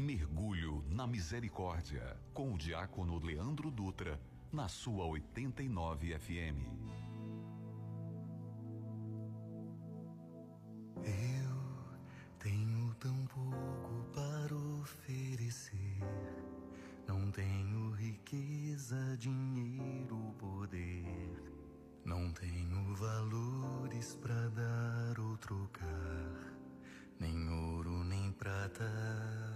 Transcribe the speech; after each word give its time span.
Mergulho 0.00 0.82
na 0.88 1.06
Misericórdia, 1.06 2.16
com 2.32 2.54
o 2.54 2.58
diácono 2.58 3.18
Leandro 3.18 3.70
Dutra, 3.70 4.18
na 4.50 4.66
sua 4.66 5.04
89 5.04 6.18
FM. 6.18 6.64
Eu 11.04 11.98
tenho 12.38 12.94
tão 12.94 13.26
pouco 13.26 14.06
para 14.14 14.56
oferecer. 14.80 16.00
Não 17.06 17.30
tenho 17.30 17.90
riqueza, 17.90 18.96
dinheiro, 19.18 20.34
poder. 20.38 21.44
Não 22.06 22.32
tenho 22.32 22.94
valores 22.94 24.14
para 24.16 24.48
dar 24.48 25.20
ou 25.20 25.36
trocar, 25.36 26.54
nem 27.18 27.50
ouro, 27.50 28.02
nem 28.02 28.32
prata. 28.32 29.49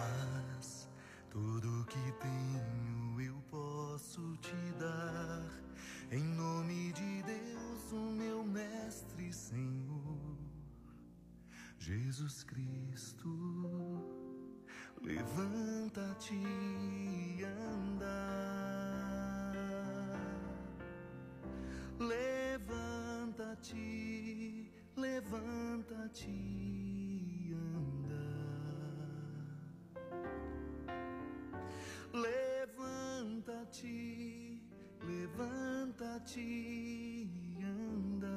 Mas 0.00 0.88
tudo 1.28 1.84
que 1.86 2.12
tenho 2.20 3.20
eu 3.20 3.42
posso 3.50 4.36
te 4.38 4.72
dar, 4.78 5.44
em 6.10 6.22
nome 6.22 6.92
de 6.92 7.22
Deus, 7.22 7.92
o 7.92 8.12
meu 8.12 8.42
Mestre 8.44 9.32
Senhor, 9.32 10.38
Jesus 11.78 12.42
Cristo. 12.44 13.28
Levanta-te 15.02 16.34
e 16.34 17.42
anda. 17.44 18.60
Levanta-te, 21.98 23.80
levanta-te 24.96 26.89
levanta-te 36.00 37.28
anda. 37.62 38.28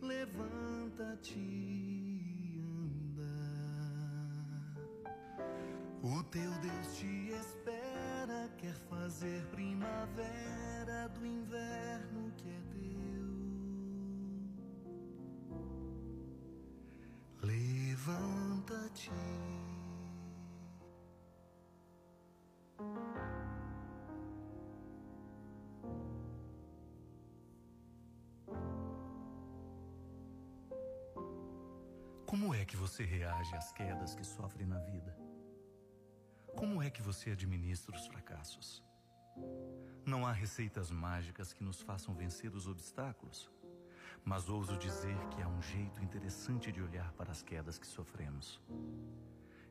levanta-te 0.00 1.34
e 1.34 2.60
anda. 2.60 3.34
O 6.02 6.22
teu 6.24 6.50
Deus 6.62 6.96
te 6.96 7.32
espera, 7.32 8.48
quer 8.56 8.74
fazer 8.88 9.44
primavera 9.50 11.08
do 11.08 11.26
inverno 11.26 11.77
Como 32.28 32.54
é 32.54 32.62
que 32.62 32.76
você 32.76 33.04
reage 33.04 33.56
às 33.56 33.72
quedas 33.72 34.14
que 34.14 34.22
sofre 34.22 34.66
na 34.66 34.78
vida? 34.80 35.16
Como 36.54 36.82
é 36.82 36.90
que 36.90 37.00
você 37.00 37.30
administra 37.30 37.96
os 37.96 38.06
fracassos? 38.06 38.84
Não 40.04 40.26
há 40.26 40.30
receitas 40.30 40.90
mágicas 40.90 41.54
que 41.54 41.64
nos 41.64 41.80
façam 41.80 42.14
vencer 42.14 42.54
os 42.54 42.66
obstáculos, 42.66 43.50
mas 44.26 44.50
ouso 44.50 44.76
dizer 44.76 45.16
que 45.30 45.40
há 45.40 45.48
um 45.48 45.62
jeito 45.62 46.04
interessante 46.04 46.70
de 46.70 46.82
olhar 46.82 47.10
para 47.14 47.30
as 47.30 47.40
quedas 47.40 47.78
que 47.78 47.86
sofremos. 47.86 48.60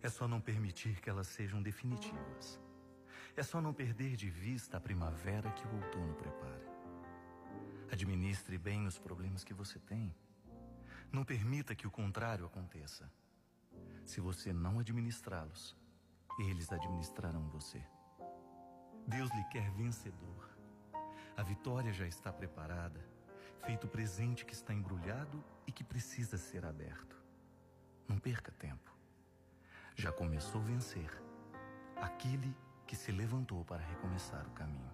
É 0.02 0.10
só 0.10 0.28
não 0.28 0.42
permitir 0.42 1.00
que 1.00 1.12
elas 1.12 1.28
sejam 1.28 1.62
definitivas. 1.62 2.60
É 3.36 3.44
só 3.44 3.62
não 3.62 3.72
perder 3.72 4.16
de 4.16 4.32
vista 4.32 4.78
a 4.78 4.82
primavera 4.82 5.52
que 5.52 5.68
o 5.68 5.76
outono 5.76 6.16
prepara. 6.16 6.68
Administre 7.92 8.58
bem 8.58 8.88
os 8.88 8.98
problemas 8.98 9.44
que 9.44 9.54
você 9.54 9.78
tem 9.78 10.12
não 11.12 11.24
permita 11.24 11.76
que 11.76 11.88
o 11.88 11.92
contrário 11.92 12.46
aconteça. 12.46 13.12
Se 14.06 14.20
você 14.20 14.54
não 14.54 14.80
administrá-los, 14.80 15.76
eles 16.40 16.72
administrarão 16.72 17.50
você. 17.50 17.84
Deus 19.08 19.30
lhe 19.32 19.44
quer 19.46 19.70
vencedor. 19.72 20.50
A 21.36 21.44
vitória 21.44 21.94
já 21.94 22.08
está 22.08 22.32
preparada, 22.32 23.00
feito 23.66 23.88
presente 23.88 24.46
que 24.46 24.54
está 24.54 24.74
embrulhado 24.74 25.44
e 25.66 25.72
que 25.72 25.84
precisa 25.84 26.38
ser 26.38 26.66
aberto. 26.66 27.16
Não 28.08 28.18
perca 28.18 28.52
tempo. 28.52 28.96
Já 29.96 30.12
começou 30.12 30.62
a 30.62 30.66
vencer 30.66 31.10
aquele 31.96 32.56
que 32.86 32.96
se 32.96 33.12
levantou 33.12 33.66
para 33.66 33.84
recomeçar 33.84 34.46
o 34.48 34.52
caminho. 34.52 34.94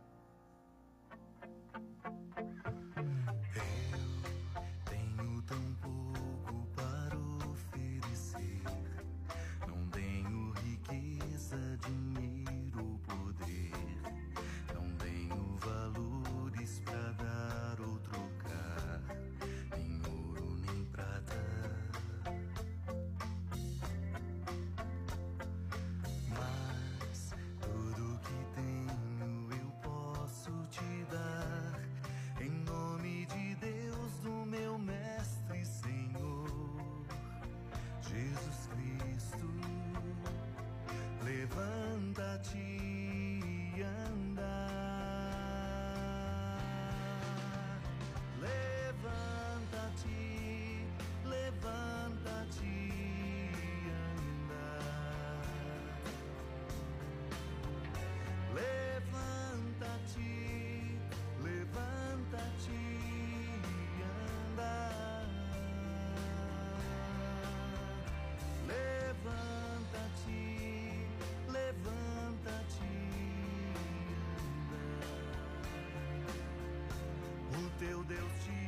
teu 77.84 78.04
Deus 78.06 78.46
te 78.46 78.62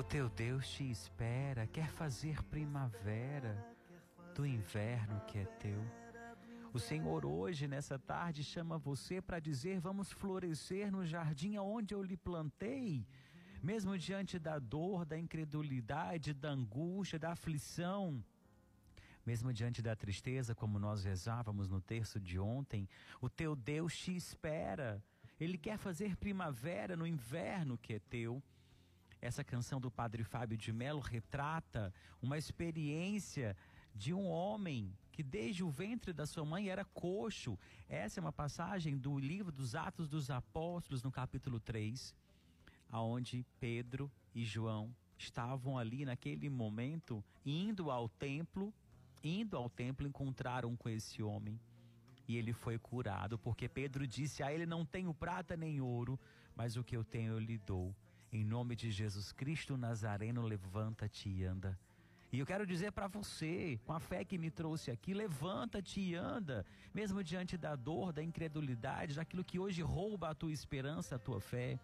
O 0.00 0.02
teu 0.02 0.30
Deus 0.30 0.66
te 0.66 0.90
espera, 0.90 1.66
quer 1.66 1.90
fazer 1.90 2.42
primavera 2.44 3.54
do 4.34 4.46
inverno 4.46 5.20
que 5.26 5.40
é 5.40 5.44
teu. 5.44 5.78
O 6.72 6.78
Senhor 6.78 7.26
hoje, 7.26 7.68
nessa 7.68 7.98
tarde, 7.98 8.42
chama 8.42 8.78
você 8.78 9.20
para 9.20 9.38
dizer: 9.38 9.78
Vamos 9.78 10.10
florescer 10.10 10.90
no 10.90 11.04
jardim 11.04 11.56
aonde 11.56 11.92
eu 11.92 12.02
lhe 12.02 12.16
plantei. 12.16 13.06
Mesmo 13.62 13.98
diante 13.98 14.38
da 14.38 14.58
dor, 14.58 15.04
da 15.04 15.18
incredulidade, 15.18 16.32
da 16.32 16.48
angústia, 16.48 17.18
da 17.18 17.32
aflição, 17.32 18.24
mesmo 19.26 19.52
diante 19.52 19.82
da 19.82 19.94
tristeza, 19.94 20.54
como 20.54 20.78
nós 20.78 21.04
rezávamos 21.04 21.68
no 21.68 21.78
terço 21.78 22.18
de 22.18 22.38
ontem, 22.38 22.88
o 23.20 23.28
teu 23.28 23.54
Deus 23.54 23.94
te 23.98 24.16
espera. 24.16 25.04
Ele 25.38 25.58
quer 25.58 25.76
fazer 25.76 26.16
primavera 26.16 26.96
no 26.96 27.06
inverno 27.06 27.76
que 27.76 27.92
é 27.92 27.98
teu. 27.98 28.42
Essa 29.20 29.44
canção 29.44 29.80
do 29.80 29.90
Padre 29.90 30.24
Fábio 30.24 30.56
de 30.56 30.72
Mello 30.72 31.00
retrata 31.00 31.92
uma 32.22 32.38
experiência 32.38 33.56
de 33.94 34.14
um 34.14 34.26
homem 34.28 34.96
que 35.12 35.22
desde 35.22 35.62
o 35.62 35.70
ventre 35.70 36.12
da 36.12 36.26
sua 36.26 36.44
mãe 36.44 36.68
era 36.68 36.84
coxo. 36.84 37.58
Essa 37.88 38.20
é 38.20 38.22
uma 38.22 38.32
passagem 38.32 38.96
do 38.96 39.18
livro 39.18 39.52
dos 39.52 39.74
Atos 39.74 40.08
dos 40.08 40.30
Apóstolos, 40.30 41.02
no 41.02 41.10
capítulo 41.10 41.60
3, 41.60 42.14
aonde 42.90 43.44
Pedro 43.58 44.10
e 44.34 44.44
João 44.44 44.94
estavam 45.18 45.76
ali 45.76 46.04
naquele 46.04 46.48
momento 46.48 47.22
indo 47.44 47.90
ao 47.90 48.08
templo, 48.08 48.72
indo 49.22 49.56
ao 49.56 49.68
templo 49.68 50.06
encontraram 50.06 50.74
com 50.76 50.88
esse 50.88 51.22
homem 51.22 51.60
e 52.30 52.36
ele 52.36 52.52
foi 52.52 52.78
curado, 52.78 53.36
porque 53.36 53.68
Pedro 53.68 54.06
disse 54.06 54.40
a 54.40 54.52
ele: 54.52 54.64
Não 54.64 54.86
tenho 54.86 55.12
prata 55.12 55.56
nem 55.56 55.80
ouro, 55.80 56.16
mas 56.54 56.76
o 56.76 56.84
que 56.84 56.96
eu 56.96 57.02
tenho 57.02 57.32
eu 57.32 57.40
lhe 57.40 57.58
dou. 57.58 57.92
Em 58.32 58.44
nome 58.44 58.76
de 58.76 58.92
Jesus 58.92 59.32
Cristo 59.32 59.76
Nazareno, 59.76 60.42
levanta-te 60.42 61.28
e 61.28 61.44
anda. 61.44 61.76
E 62.32 62.38
eu 62.38 62.46
quero 62.46 62.64
dizer 62.64 62.92
para 62.92 63.08
você, 63.08 63.80
com 63.84 63.92
a 63.92 63.98
fé 63.98 64.24
que 64.24 64.38
me 64.38 64.52
trouxe 64.52 64.88
aqui, 64.92 65.12
levanta-te 65.12 66.00
e 66.00 66.14
anda, 66.14 66.64
mesmo 66.94 67.24
diante 67.24 67.56
da 67.56 67.74
dor, 67.74 68.12
da 68.12 68.22
incredulidade, 68.22 69.16
daquilo 69.16 69.42
que 69.42 69.58
hoje 69.58 69.82
rouba 69.82 70.30
a 70.30 70.34
tua 70.34 70.52
esperança, 70.52 71.16
a 71.16 71.18
tua 71.18 71.40
fé. 71.40 71.76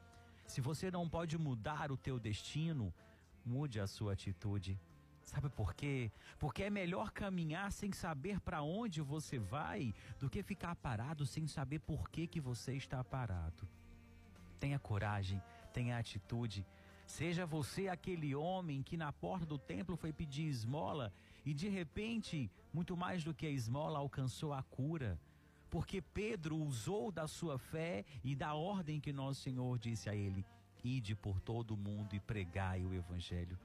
Se 0.46 0.60
você 0.60 0.88
não 0.88 1.08
pode 1.08 1.36
mudar 1.36 1.90
o 1.90 1.96
teu 1.96 2.20
destino, 2.20 2.94
mude 3.44 3.80
a 3.80 3.88
sua 3.88 4.12
atitude. 4.12 4.78
Sabe 5.24 5.48
por 5.48 5.74
quê? 5.74 6.12
Porque 6.38 6.62
é 6.62 6.70
melhor 6.70 7.10
caminhar 7.10 7.72
sem 7.72 7.90
saber 7.90 8.38
para 8.38 8.62
onde 8.62 9.02
você 9.02 9.40
vai 9.40 9.92
do 10.20 10.30
que 10.30 10.44
ficar 10.44 10.76
parado 10.76 11.26
sem 11.26 11.48
saber 11.48 11.80
por 11.80 12.08
que, 12.08 12.28
que 12.28 12.40
você 12.40 12.74
está 12.74 13.02
parado. 13.02 13.68
Tenha 14.60 14.78
coragem, 14.78 15.42
tenha 15.76 15.98
atitude. 15.98 16.66
Seja 17.06 17.44
você 17.44 17.86
aquele 17.86 18.34
homem 18.34 18.82
que 18.82 18.96
na 18.96 19.12
porta 19.12 19.44
do 19.44 19.58
templo 19.58 19.94
foi 19.94 20.10
pedir 20.10 20.46
esmola 20.48 21.12
e 21.44 21.52
de 21.52 21.68
repente, 21.68 22.50
muito 22.72 22.96
mais 22.96 23.22
do 23.22 23.34
que 23.34 23.46
a 23.46 23.50
esmola, 23.50 23.98
alcançou 23.98 24.54
a 24.54 24.62
cura. 24.62 25.20
Porque 25.68 26.00
Pedro 26.00 26.56
usou 26.56 27.12
da 27.12 27.26
sua 27.28 27.58
fé 27.58 28.06
e 28.24 28.34
da 28.34 28.54
ordem 28.54 28.98
que 28.98 29.12
nosso 29.12 29.42
Senhor 29.42 29.78
disse 29.78 30.08
a 30.08 30.14
ele: 30.14 30.46
Ide 30.82 31.14
por 31.14 31.40
todo 31.40 31.72
o 31.72 31.76
mundo 31.76 32.16
e 32.16 32.20
pregai 32.20 32.82
o 32.82 32.94
evangelho. 32.94 33.58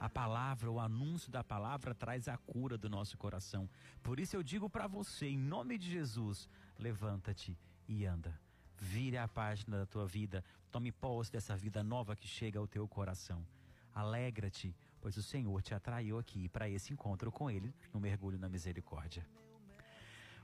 A 0.00 0.08
palavra, 0.08 0.68
o 0.68 0.80
anúncio 0.80 1.30
da 1.30 1.44
palavra 1.44 1.94
traz 1.94 2.26
a 2.26 2.36
cura 2.36 2.76
do 2.76 2.90
nosso 2.90 3.16
coração. 3.16 3.70
Por 4.02 4.18
isso 4.18 4.34
eu 4.34 4.42
digo 4.42 4.68
para 4.68 4.88
você, 4.88 5.28
em 5.28 5.38
nome 5.38 5.78
de 5.78 5.88
Jesus, 5.88 6.48
levanta-te 6.76 7.56
e 7.86 8.04
anda. 8.04 8.36
Vire 8.84 9.16
a 9.16 9.28
página 9.28 9.78
da 9.78 9.86
tua 9.86 10.08
vida, 10.08 10.42
tome 10.72 10.90
posse 10.90 11.30
dessa 11.30 11.56
vida 11.56 11.84
nova 11.84 12.16
que 12.16 12.26
chega 12.26 12.58
ao 12.58 12.66
teu 12.66 12.88
coração. 12.88 13.46
Alegra-te, 13.94 14.74
pois 15.00 15.16
o 15.16 15.22
Senhor 15.22 15.62
te 15.62 15.72
atraiu 15.72 16.18
aqui 16.18 16.48
para 16.48 16.68
esse 16.68 16.92
encontro 16.92 17.30
com 17.30 17.48
Ele 17.48 17.72
no 17.94 18.00
mergulho 18.00 18.40
na 18.40 18.48
misericórdia. 18.48 19.24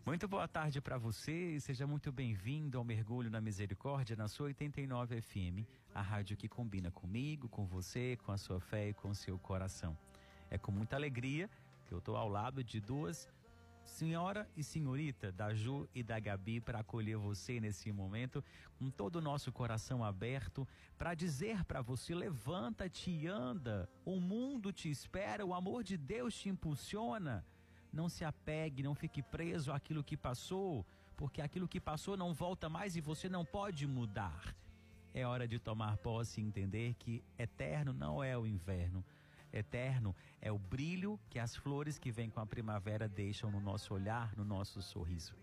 Muito 0.07 0.29
boa 0.29 0.47
tarde 0.47 0.81
para 0.81 0.97
você 0.97 1.57
e 1.57 1.61
seja 1.61 1.85
muito 1.85 2.13
bem-vindo 2.13 2.79
ao 2.79 2.85
Mergulho 2.85 3.29
na 3.29 3.41
Misericórdia 3.41 4.15
na 4.15 4.29
sua 4.29 4.47
89 4.47 5.21
FM, 5.21 5.67
a 5.93 6.01
rádio 6.01 6.37
que 6.37 6.49
combina 6.49 6.93
comigo, 6.93 7.49
com 7.49 7.67
você, 7.67 8.17
com 8.25 8.31
a 8.31 8.39
sua 8.39 8.61
fé 8.61 8.91
e 8.91 8.95
com 8.95 9.11
o 9.11 9.17
seu 9.17 9.37
coração. 9.37 9.99
É 10.49 10.57
com 10.57 10.71
muita 10.71 10.95
alegria 10.95 11.51
que 11.87 11.93
eu 11.93 11.99
estou 11.99 12.17
ao 12.17 12.29
lado 12.29 12.63
de 12.63 12.81
duas 12.81 13.29
senhora 13.89 14.49
e 14.57 14.63
senhorita, 14.63 15.33
da 15.33 15.55
Ju 15.55 15.89
e 15.95 16.03
da 16.03 16.21
Gabi, 16.21 16.61
para 16.61 16.81
acolher 16.81 17.17
você 17.17 17.61
nesse 17.61 17.91
momento, 17.91 18.45
com 18.79 18.91
todo 18.91 19.17
o 19.17 19.21
nosso 19.21 19.51
coração 19.51 20.05
aberto, 20.05 20.67
para 20.97 21.15
dizer 21.15 21.65
para 21.65 21.81
você: 21.81 22.15
levanta-te 22.15 23.11
e 23.11 23.27
anda, 23.27 23.89
o 24.05 24.21
mundo 24.21 24.73
te 24.73 24.91
espera, 24.91 25.45
o 25.45 25.55
amor 25.55 25.83
de 25.83 25.97
Deus 25.97 26.35
te 26.35 26.49
impulsiona. 26.49 27.45
Não 27.93 28.09
se 28.09 28.25
apegue, 28.25 28.83
não 28.83 28.95
fique 28.95 29.23
preso 29.23 29.73
àquilo 29.73 30.05
que 30.05 30.17
passou, 30.17 30.87
porque 31.17 31.41
aquilo 31.41 31.67
que 31.67 31.81
passou 31.81 32.17
não 32.17 32.35
volta 32.35 32.69
mais 32.69 32.97
e 32.97 33.01
você 33.01 33.29
não 33.29 33.45
pode 33.45 33.87
mudar. 33.87 34.55
É 35.15 35.27
hora 35.27 35.49
de 35.49 35.59
tomar 35.59 35.97
posse 35.97 36.41
e 36.41 36.45
entender 36.45 36.95
que 36.95 37.25
eterno 37.39 37.93
não 37.93 38.23
é 38.23 38.37
o 38.37 38.47
inverno. 38.47 39.05
Eterno 39.53 40.15
é 40.41 40.53
o 40.53 40.59
brilho 40.59 41.19
que 41.31 41.39
as 41.39 41.57
flores 41.57 41.99
que 41.99 42.11
vêm 42.11 42.31
com 42.31 42.41
a 42.41 42.47
primavera 42.47 43.09
deixam 43.09 43.51
no 43.51 43.61
nosso 43.61 43.95
olhar, 43.95 44.37
no 44.37 44.45
nosso 44.45 44.83
sorriso. 44.83 45.35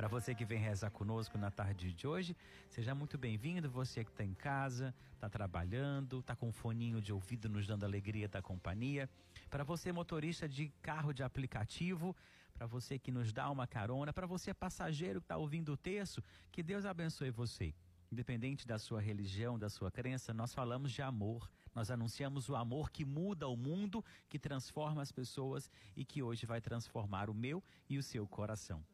Para 0.00 0.08
você 0.08 0.34
que 0.34 0.46
vem 0.46 0.58
rezar 0.58 0.90
conosco 0.90 1.36
na 1.36 1.50
tarde 1.50 1.92
de 1.92 2.06
hoje, 2.06 2.34
seja 2.70 2.94
muito 2.94 3.18
bem-vindo. 3.18 3.68
Você 3.68 4.02
que 4.02 4.10
está 4.10 4.24
em 4.24 4.32
casa, 4.32 4.94
está 5.12 5.28
trabalhando, 5.28 6.20
está 6.20 6.34
com 6.34 6.48
um 6.48 6.52
foninho 6.52 7.02
de 7.02 7.12
ouvido 7.12 7.50
nos 7.50 7.66
dando 7.66 7.84
alegria 7.84 8.26
da 8.26 8.40
companhia. 8.40 9.10
Para 9.50 9.62
você, 9.62 9.92
motorista 9.92 10.48
de 10.48 10.72
carro 10.80 11.12
de 11.12 11.22
aplicativo, 11.22 12.16
para 12.54 12.66
você 12.66 12.98
que 12.98 13.10
nos 13.10 13.30
dá 13.30 13.50
uma 13.50 13.66
carona, 13.66 14.10
para 14.10 14.26
você, 14.26 14.54
passageiro 14.54 15.20
que 15.20 15.24
está 15.24 15.36
ouvindo 15.36 15.72
o 15.72 15.76
texto, 15.76 16.24
que 16.50 16.62
Deus 16.62 16.86
abençoe 16.86 17.30
você. 17.30 17.74
Independente 18.10 18.66
da 18.66 18.78
sua 18.78 19.02
religião, 19.02 19.58
da 19.58 19.68
sua 19.68 19.90
crença, 19.90 20.32
nós 20.32 20.54
falamos 20.54 20.92
de 20.92 21.02
amor. 21.02 21.50
Nós 21.74 21.90
anunciamos 21.90 22.48
o 22.48 22.56
amor 22.56 22.90
que 22.90 23.04
muda 23.04 23.48
o 23.48 23.56
mundo, 23.56 24.04
que 24.28 24.38
transforma 24.38 25.02
as 25.02 25.12
pessoas 25.12 25.70
e 25.96 26.04
que 26.04 26.22
hoje 26.22 26.46
vai 26.46 26.60
transformar 26.60 27.30
o 27.30 27.34
meu 27.34 27.62
e 27.88 27.98
o 27.98 28.02
seu 28.02 28.26
coração. 28.26 28.84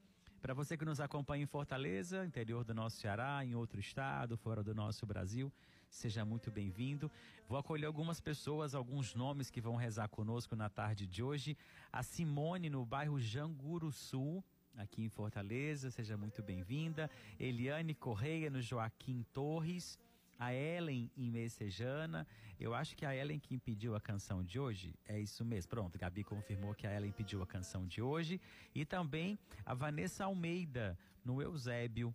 Para 0.43 0.55
você 0.55 0.77
que 0.77 0.85
nos 0.85 1.01
acompanha 1.01 1.43
em 1.43 1.47
Fortaleza, 1.47 2.25
interior 2.25 2.63
do 2.63 2.75
nosso 2.75 2.99
Ceará, 2.99 3.45
em 3.45 3.55
outro 3.55 3.81
estado, 3.81 4.37
fora 4.37 4.63
do 4.63 4.75
nosso 4.75 5.05
Brasil, 5.05 5.53
seja 5.89 6.25
muito 6.25 6.51
bem-vindo. 6.51 7.11
Vou 7.49 7.59
acolher 7.59 7.87
algumas 7.87 8.21
pessoas, 8.21 8.75
alguns 8.75 9.15
nomes 9.15 9.51
que 9.51 9.61
vão 9.61 9.75
rezar 9.75 10.09
conosco 10.09 10.55
na 10.55 10.69
tarde 10.69 11.07
de 11.07 11.23
hoje. 11.23 11.57
A 11.93 12.03
Simone, 12.03 12.71
no 12.71 12.85
bairro 12.85 13.19
Janguru 13.19 13.91
Sul, 13.91 14.45
aqui 14.77 15.03
em 15.03 15.09
Fortaleza, 15.09 15.91
seja 15.91 16.17
muito 16.17 16.43
bem-vinda. 16.43 17.11
Eliane 17.41 17.95
Correia, 17.95 18.51
no 18.51 18.61
Joaquim 18.61 19.25
Torres. 19.33 19.99
A 20.39 20.53
Ellen 20.53 21.11
em 21.17 21.31
Messejana. 21.31 22.27
Eu 22.59 22.75
acho 22.75 22.97
que 22.97 23.05
a 23.05 23.15
Ellen 23.15 23.39
que 23.39 23.59
pediu 23.59 23.95
a 23.95 24.01
canção 24.01 24.43
de 24.43 24.59
hoje. 24.59 24.95
É 25.07 25.19
isso 25.19 25.45
mesmo. 25.45 25.71
Pronto, 25.71 25.99
Gabi 25.99 26.25
confirmou 26.25 26.75
que 26.75 26.87
a 26.87 26.95
Ellen 26.95 27.13
pediu 27.13 27.43
a 27.43 27.47
canção 27.47 27.87
de 27.87 28.03
hoje. 28.03 28.41
E 28.75 28.85
também 28.85 29.39
a 29.65 29.75
Vanessa 29.75 30.25
Almeida, 30.25 30.99
no 31.25 31.43
Eusébio, 31.43 32.15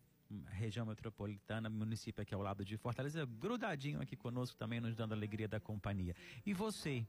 região 0.50 0.86
metropolitana, 0.86 1.70
município 1.70 2.22
aqui 2.22 2.34
ao 2.34 2.42
lado 2.42 2.64
de 2.64 2.78
Fortaleza, 2.78 3.26
grudadinho 3.26 4.02
aqui 4.02 4.16
conosco 4.16 4.58
também, 4.58 4.80
nos 4.80 4.96
dando 4.96 5.14
alegria 5.14 5.48
da 5.48 5.60
companhia. 5.60 6.16
E 6.46 6.54
você? 6.54 7.06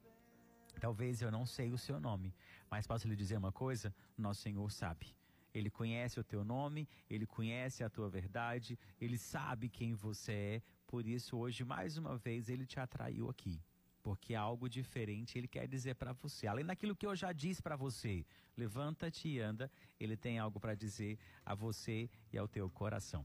Talvez 0.80 1.22
eu 1.22 1.30
não 1.30 1.46
sei 1.46 1.70
o 1.70 1.78
seu 1.78 2.00
nome, 2.00 2.34
mas 2.70 2.86
posso 2.86 3.06
lhe 3.06 3.14
dizer 3.14 3.36
uma 3.36 3.52
coisa? 3.52 3.94
Nosso 4.16 4.42
Senhor 4.42 4.70
sabe. 4.70 5.14
Ele 5.54 5.70
conhece 5.70 6.18
o 6.18 6.24
teu 6.24 6.42
nome, 6.42 6.88
ele 7.10 7.26
conhece 7.26 7.84
a 7.84 7.90
tua 7.90 8.08
verdade, 8.08 8.78
ele 9.00 9.18
sabe 9.18 9.68
quem 9.68 9.94
você 9.94 10.32
é. 10.32 10.62
Por 10.92 11.06
isso, 11.06 11.38
hoje, 11.38 11.64
mais 11.64 11.96
uma 11.96 12.18
vez, 12.18 12.50
ele 12.50 12.66
te 12.66 12.78
atraiu 12.78 13.30
aqui. 13.30 13.58
Porque 14.02 14.34
algo 14.34 14.68
diferente 14.68 15.38
ele 15.38 15.48
quer 15.48 15.66
dizer 15.66 15.94
para 15.94 16.12
você. 16.12 16.46
Além 16.46 16.66
daquilo 16.66 16.94
que 16.94 17.06
eu 17.06 17.16
já 17.16 17.32
disse 17.32 17.62
para 17.62 17.76
você, 17.76 18.26
levanta-te 18.54 19.26
e 19.26 19.40
anda. 19.40 19.72
Ele 19.98 20.18
tem 20.18 20.38
algo 20.38 20.60
para 20.60 20.74
dizer 20.74 21.18
a 21.46 21.54
você 21.54 22.10
e 22.30 22.36
ao 22.36 22.46
teu 22.46 22.68
coração. 22.68 23.24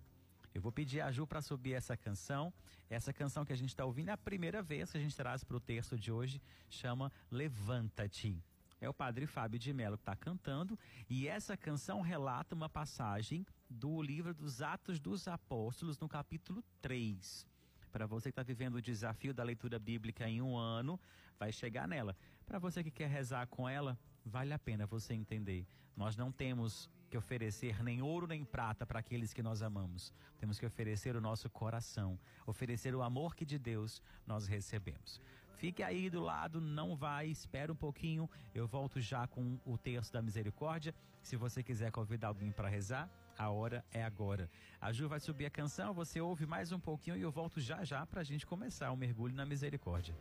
Eu 0.54 0.62
vou 0.62 0.72
pedir 0.72 1.02
a 1.02 1.12
Ju 1.12 1.28
para 1.28 1.42
subir 1.42 1.74
essa 1.74 1.98
canção. 1.98 2.54
Essa 2.90 3.12
canção 3.12 3.44
que 3.44 3.52
a 3.52 3.58
gente 3.58 3.72
está 3.72 3.84
ouvindo 3.84 4.12
é 4.12 4.14
a 4.14 4.18
primeira 4.18 4.64
vez 4.64 4.90
que 4.90 4.98
a 4.98 5.02
gente 5.02 5.18
traz 5.18 5.44
para 5.44 5.58
o 5.58 5.60
texto 5.60 6.00
de 6.00 6.10
hoje, 6.10 6.42
chama 6.70 7.12
Levanta-te. 7.30 8.42
É 8.80 8.88
o 8.88 8.94
padre 8.94 9.26
Fábio 9.26 9.60
de 9.60 9.74
Mello 9.74 9.98
que 9.98 10.04
está 10.04 10.16
cantando, 10.16 10.80
e 11.10 11.28
essa 11.28 11.58
canção 11.58 12.00
relata 12.00 12.56
uma 12.56 12.70
passagem 12.70 13.46
do 13.70 14.02
livro 14.02 14.34
dos 14.34 14.62
Atos 14.62 15.02
dos 15.02 15.28
Apóstolos, 15.28 16.00
no 16.00 16.08
capítulo 16.08 16.64
3. 16.82 17.57
Para 17.98 18.06
você 18.06 18.30
que 18.30 18.34
está 18.34 18.44
vivendo 18.44 18.76
o 18.76 18.82
desafio 18.82 19.34
da 19.34 19.42
leitura 19.42 19.80
bíblica 19.80 20.30
em 20.30 20.40
um 20.40 20.56
ano, 20.56 21.00
vai 21.40 21.52
chegar 21.52 21.88
nela. 21.88 22.16
Para 22.46 22.60
você 22.60 22.84
que 22.84 22.92
quer 22.92 23.10
rezar 23.10 23.48
com 23.48 23.68
ela, 23.68 23.98
vale 24.24 24.54
a 24.54 24.60
pena 24.60 24.86
você 24.86 25.16
entender. 25.16 25.66
Nós 25.96 26.16
não 26.16 26.32
temos 26.32 26.88
que 27.10 27.18
oferecer 27.18 27.84
nem 27.84 28.04
ouro 28.04 28.28
nem 28.28 28.46
prata 28.46 28.86
para 28.86 29.00
aqueles 29.00 29.34
que 29.34 29.42
nós 29.42 29.64
amamos. 29.64 30.14
Temos 30.38 30.60
que 30.60 30.66
oferecer 30.68 31.16
o 31.16 31.22
nosso 31.22 31.50
coração, 31.50 32.20
oferecer 32.46 32.94
o 32.94 33.02
amor 33.02 33.36
que 33.36 33.44
de 33.44 33.58
Deus 33.58 34.00
nós 34.28 34.46
recebemos. 34.46 35.20
Fique 35.56 35.82
aí 35.82 36.08
do 36.08 36.22
lado, 36.22 36.62
não 36.62 36.96
vai, 36.96 37.26
espera 37.26 37.74
um 37.74 37.76
pouquinho. 37.76 38.30
Eu 38.54 38.68
volto 38.68 39.02
já 39.02 39.26
com 39.26 39.60
o 39.66 39.76
texto 39.76 40.14
da 40.14 40.22
misericórdia. 40.22 40.94
Se 41.24 41.36
você 41.36 41.64
quiser 41.64 41.92
convidar 41.92 42.28
alguém 42.28 42.52
para 42.52 42.70
rezar, 42.70 43.10
a 43.38 43.50
hora 43.50 43.86
é 43.92 44.04
agora. 44.04 44.50
A 44.82 44.92
Ju 44.92 45.08
vai 45.08 45.20
subir 45.20 45.46
a 45.46 45.50
canção, 45.50 45.94
você 45.94 46.20
ouve 46.20 46.46
mais 46.46 46.72
um 46.72 46.80
pouquinho 46.80 47.18
e 47.18 47.22
eu 47.22 47.32
volto 47.32 47.60
já 47.60 47.84
já 47.84 48.06
para 48.06 48.22
a 48.22 48.24
gente 48.24 48.46
começar 48.46 48.92
o 48.92 48.98
mergulho 48.98 49.36
na 49.36 49.46
misericórdia. 49.46 50.16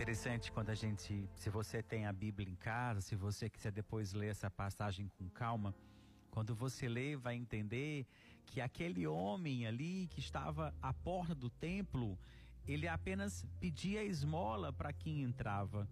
Interessante 0.00 0.52
quando 0.52 0.70
a 0.70 0.76
gente, 0.76 1.28
se 1.34 1.50
você 1.50 1.82
tem 1.82 2.06
a 2.06 2.12
Bíblia 2.12 2.48
em 2.48 2.54
casa, 2.54 3.00
se 3.00 3.16
você 3.16 3.50
quiser 3.50 3.72
depois 3.72 4.12
ler 4.12 4.28
essa 4.28 4.48
passagem 4.48 5.10
com 5.18 5.28
calma, 5.28 5.74
quando 6.30 6.54
você 6.54 6.88
lê, 6.88 7.16
vai 7.16 7.34
entender 7.34 8.06
que 8.46 8.60
aquele 8.60 9.08
homem 9.08 9.66
ali 9.66 10.06
que 10.06 10.20
estava 10.20 10.72
à 10.80 10.94
porta 10.94 11.34
do 11.34 11.50
templo, 11.50 12.16
ele 12.64 12.86
apenas 12.86 13.44
pedia 13.58 14.04
esmola 14.04 14.72
para 14.72 14.92
quem 14.92 15.22
entrava. 15.22 15.88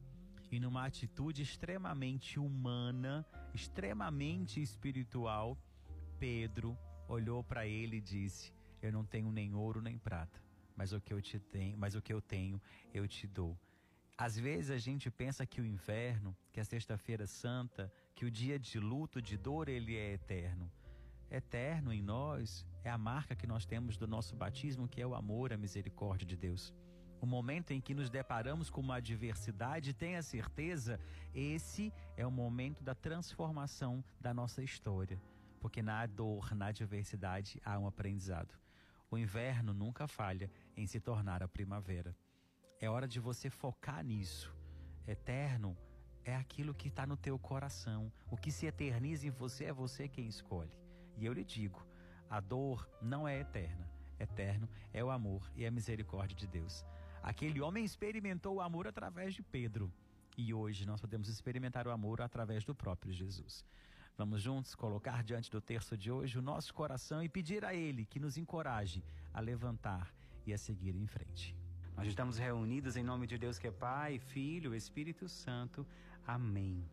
E 0.52 0.60
numa 0.60 0.86
atitude 0.86 1.42
extremamente 1.42 2.38
humana, 2.38 3.26
extremamente 3.52 4.62
espiritual, 4.62 5.58
Pedro 6.16 6.78
olhou 7.08 7.42
para 7.42 7.66
ele 7.66 7.96
e 7.96 8.00
disse: 8.00 8.54
Eu 8.80 8.92
não 8.92 9.04
tenho 9.04 9.32
nem 9.32 9.52
ouro 9.52 9.82
nem 9.82 9.98
prata, 9.98 10.40
mas 10.76 10.92
o 10.92 11.00
que 11.00 11.12
eu 11.12 11.20
te 11.20 11.40
tenho, 11.40 11.76
mas 11.76 11.96
o 11.96 12.00
que 12.00 12.12
eu 12.12 12.22
tenho, 12.22 12.62
eu 12.94 13.08
te 13.08 13.26
dou. 13.26 13.58
Às 14.18 14.38
vezes 14.38 14.70
a 14.70 14.78
gente 14.78 15.10
pensa 15.10 15.44
que 15.44 15.60
o 15.60 15.66
inverno, 15.66 16.34
que 16.50 16.58
a 16.58 16.64
sexta-feira 16.64 17.26
santa, 17.26 17.92
que 18.14 18.24
o 18.24 18.30
dia 18.30 18.58
de 18.58 18.80
luto, 18.80 19.20
de 19.20 19.36
dor, 19.36 19.68
ele 19.68 19.94
é 19.94 20.14
eterno. 20.14 20.72
Eterno 21.30 21.92
em 21.92 22.00
nós 22.00 22.64
é 22.82 22.88
a 22.88 22.96
marca 22.96 23.36
que 23.36 23.46
nós 23.46 23.66
temos 23.66 23.98
do 23.98 24.06
nosso 24.06 24.34
batismo, 24.34 24.88
que 24.88 25.02
é 25.02 25.06
o 25.06 25.14
amor, 25.14 25.52
a 25.52 25.58
misericórdia 25.58 26.26
de 26.26 26.34
Deus. 26.34 26.72
O 27.20 27.26
momento 27.26 27.72
em 27.72 27.80
que 27.80 27.94
nos 27.94 28.08
deparamos 28.08 28.70
com 28.70 28.80
uma 28.80 28.96
adversidade, 28.96 29.92
tenha 29.92 30.22
certeza, 30.22 30.98
esse 31.34 31.92
é 32.16 32.26
o 32.26 32.30
momento 32.30 32.82
da 32.82 32.94
transformação 32.94 34.02
da 34.18 34.32
nossa 34.32 34.62
história. 34.62 35.20
Porque 35.60 35.82
na 35.82 36.06
dor, 36.06 36.54
na 36.54 36.66
adversidade, 36.66 37.60
há 37.62 37.78
um 37.78 37.86
aprendizado. 37.86 38.54
O 39.10 39.18
inverno 39.18 39.74
nunca 39.74 40.08
falha 40.08 40.50
em 40.74 40.86
se 40.86 41.00
tornar 41.00 41.42
a 41.42 41.48
primavera. 41.48 42.16
É 42.78 42.90
hora 42.90 43.08
de 43.08 43.18
você 43.18 43.48
focar 43.48 44.04
nisso. 44.04 44.54
Eterno 45.08 45.76
é 46.24 46.36
aquilo 46.36 46.74
que 46.74 46.88
está 46.88 47.06
no 47.06 47.16
teu 47.16 47.38
coração. 47.38 48.12
O 48.30 48.36
que 48.36 48.50
se 48.50 48.66
eterniza 48.66 49.26
em 49.26 49.30
você 49.30 49.66
é 49.66 49.72
você 49.72 50.08
quem 50.08 50.26
escolhe. 50.26 50.72
E 51.16 51.24
eu 51.24 51.32
lhe 51.32 51.44
digo: 51.44 51.86
a 52.28 52.38
dor 52.38 52.88
não 53.00 53.26
é 53.26 53.40
eterna. 53.40 53.88
Eterno 54.18 54.68
é 54.92 55.02
o 55.02 55.10
amor 55.10 55.50
e 55.54 55.64
a 55.64 55.70
misericórdia 55.70 56.36
de 56.36 56.46
Deus. 56.46 56.84
Aquele 57.22 57.60
homem 57.60 57.84
experimentou 57.84 58.56
o 58.56 58.60
amor 58.60 58.86
através 58.86 59.34
de 59.34 59.42
Pedro. 59.42 59.92
E 60.36 60.52
hoje 60.52 60.84
nós 60.84 61.00
podemos 61.00 61.28
experimentar 61.28 61.86
o 61.86 61.90
amor 61.90 62.20
através 62.20 62.62
do 62.62 62.74
próprio 62.74 63.12
Jesus. 63.12 63.64
Vamos 64.18 64.42
juntos 64.42 64.74
colocar 64.74 65.22
diante 65.22 65.50
do 65.50 65.60
terço 65.60 65.96
de 65.96 66.10
hoje 66.10 66.38
o 66.38 66.42
nosso 66.42 66.74
coração 66.74 67.22
e 67.22 67.28
pedir 67.28 67.64
a 67.64 67.74
Ele 67.74 68.04
que 68.04 68.20
nos 68.20 68.36
encoraje 68.36 69.02
a 69.32 69.40
levantar 69.40 70.14
e 70.46 70.52
a 70.52 70.58
seguir 70.58 70.94
em 70.94 71.06
frente. 71.06 71.65
Nós 71.96 72.08
estamos 72.08 72.36
reunidos 72.36 72.94
em 72.94 73.02
nome 73.02 73.26
de 73.26 73.38
Deus 73.38 73.58
que 73.58 73.68
é 73.68 73.70
Pai, 73.70 74.18
Filho, 74.18 74.74
Espírito 74.74 75.30
Santo. 75.30 75.86
Amém. 76.26 76.84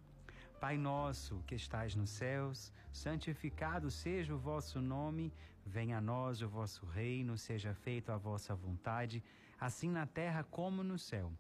Pai 0.62 0.77
nosso 0.77 1.43
que 1.45 1.55
estais 1.55 1.93
nos 1.93 2.10
céus, 2.10 2.72
santificado 2.89 3.91
seja 3.91 4.33
o 4.33 4.38
vosso 4.38 4.79
nome, 4.79 5.33
venha 5.65 5.98
a 5.98 6.01
nós 6.01 6.41
o 6.41 6.48
vosso 6.48 6.86
reino, 6.86 7.38
seja 7.38 7.74
feita 7.74 8.13
a 8.13 8.17
vossa 8.17 8.55
vontade, 8.55 9.22
assim 9.60 9.89
na 9.89 10.05
terra 10.05 10.41
como 10.41 10.81
no 10.81 10.98
céu. 10.98 11.33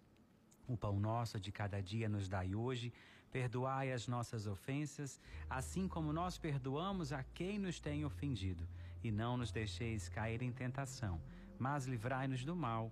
O 0.67 0.75
pão 0.75 0.99
nosso 0.99 1.39
de 1.39 1.49
cada 1.49 1.81
dia 1.81 2.09
nos 2.09 2.27
dai 2.27 2.53
hoje, 2.53 2.91
perdoai 3.31 3.93
as 3.93 4.09
nossas 4.09 4.45
ofensas, 4.45 5.21
assim 5.49 5.87
como 5.87 6.11
nós 6.11 6.37
perdoamos 6.37 7.13
a 7.13 7.23
quem 7.23 7.57
nos 7.57 7.79
tem 7.79 8.03
ofendido, 8.03 8.67
e 9.01 9.09
não 9.09 9.37
nos 9.37 9.53
deixeis 9.53 10.09
cair 10.09 10.41
em 10.41 10.51
tentação, 10.51 11.21
mas 11.57 11.85
livrai-nos 11.85 12.43
do 12.43 12.57
mal. 12.57 12.91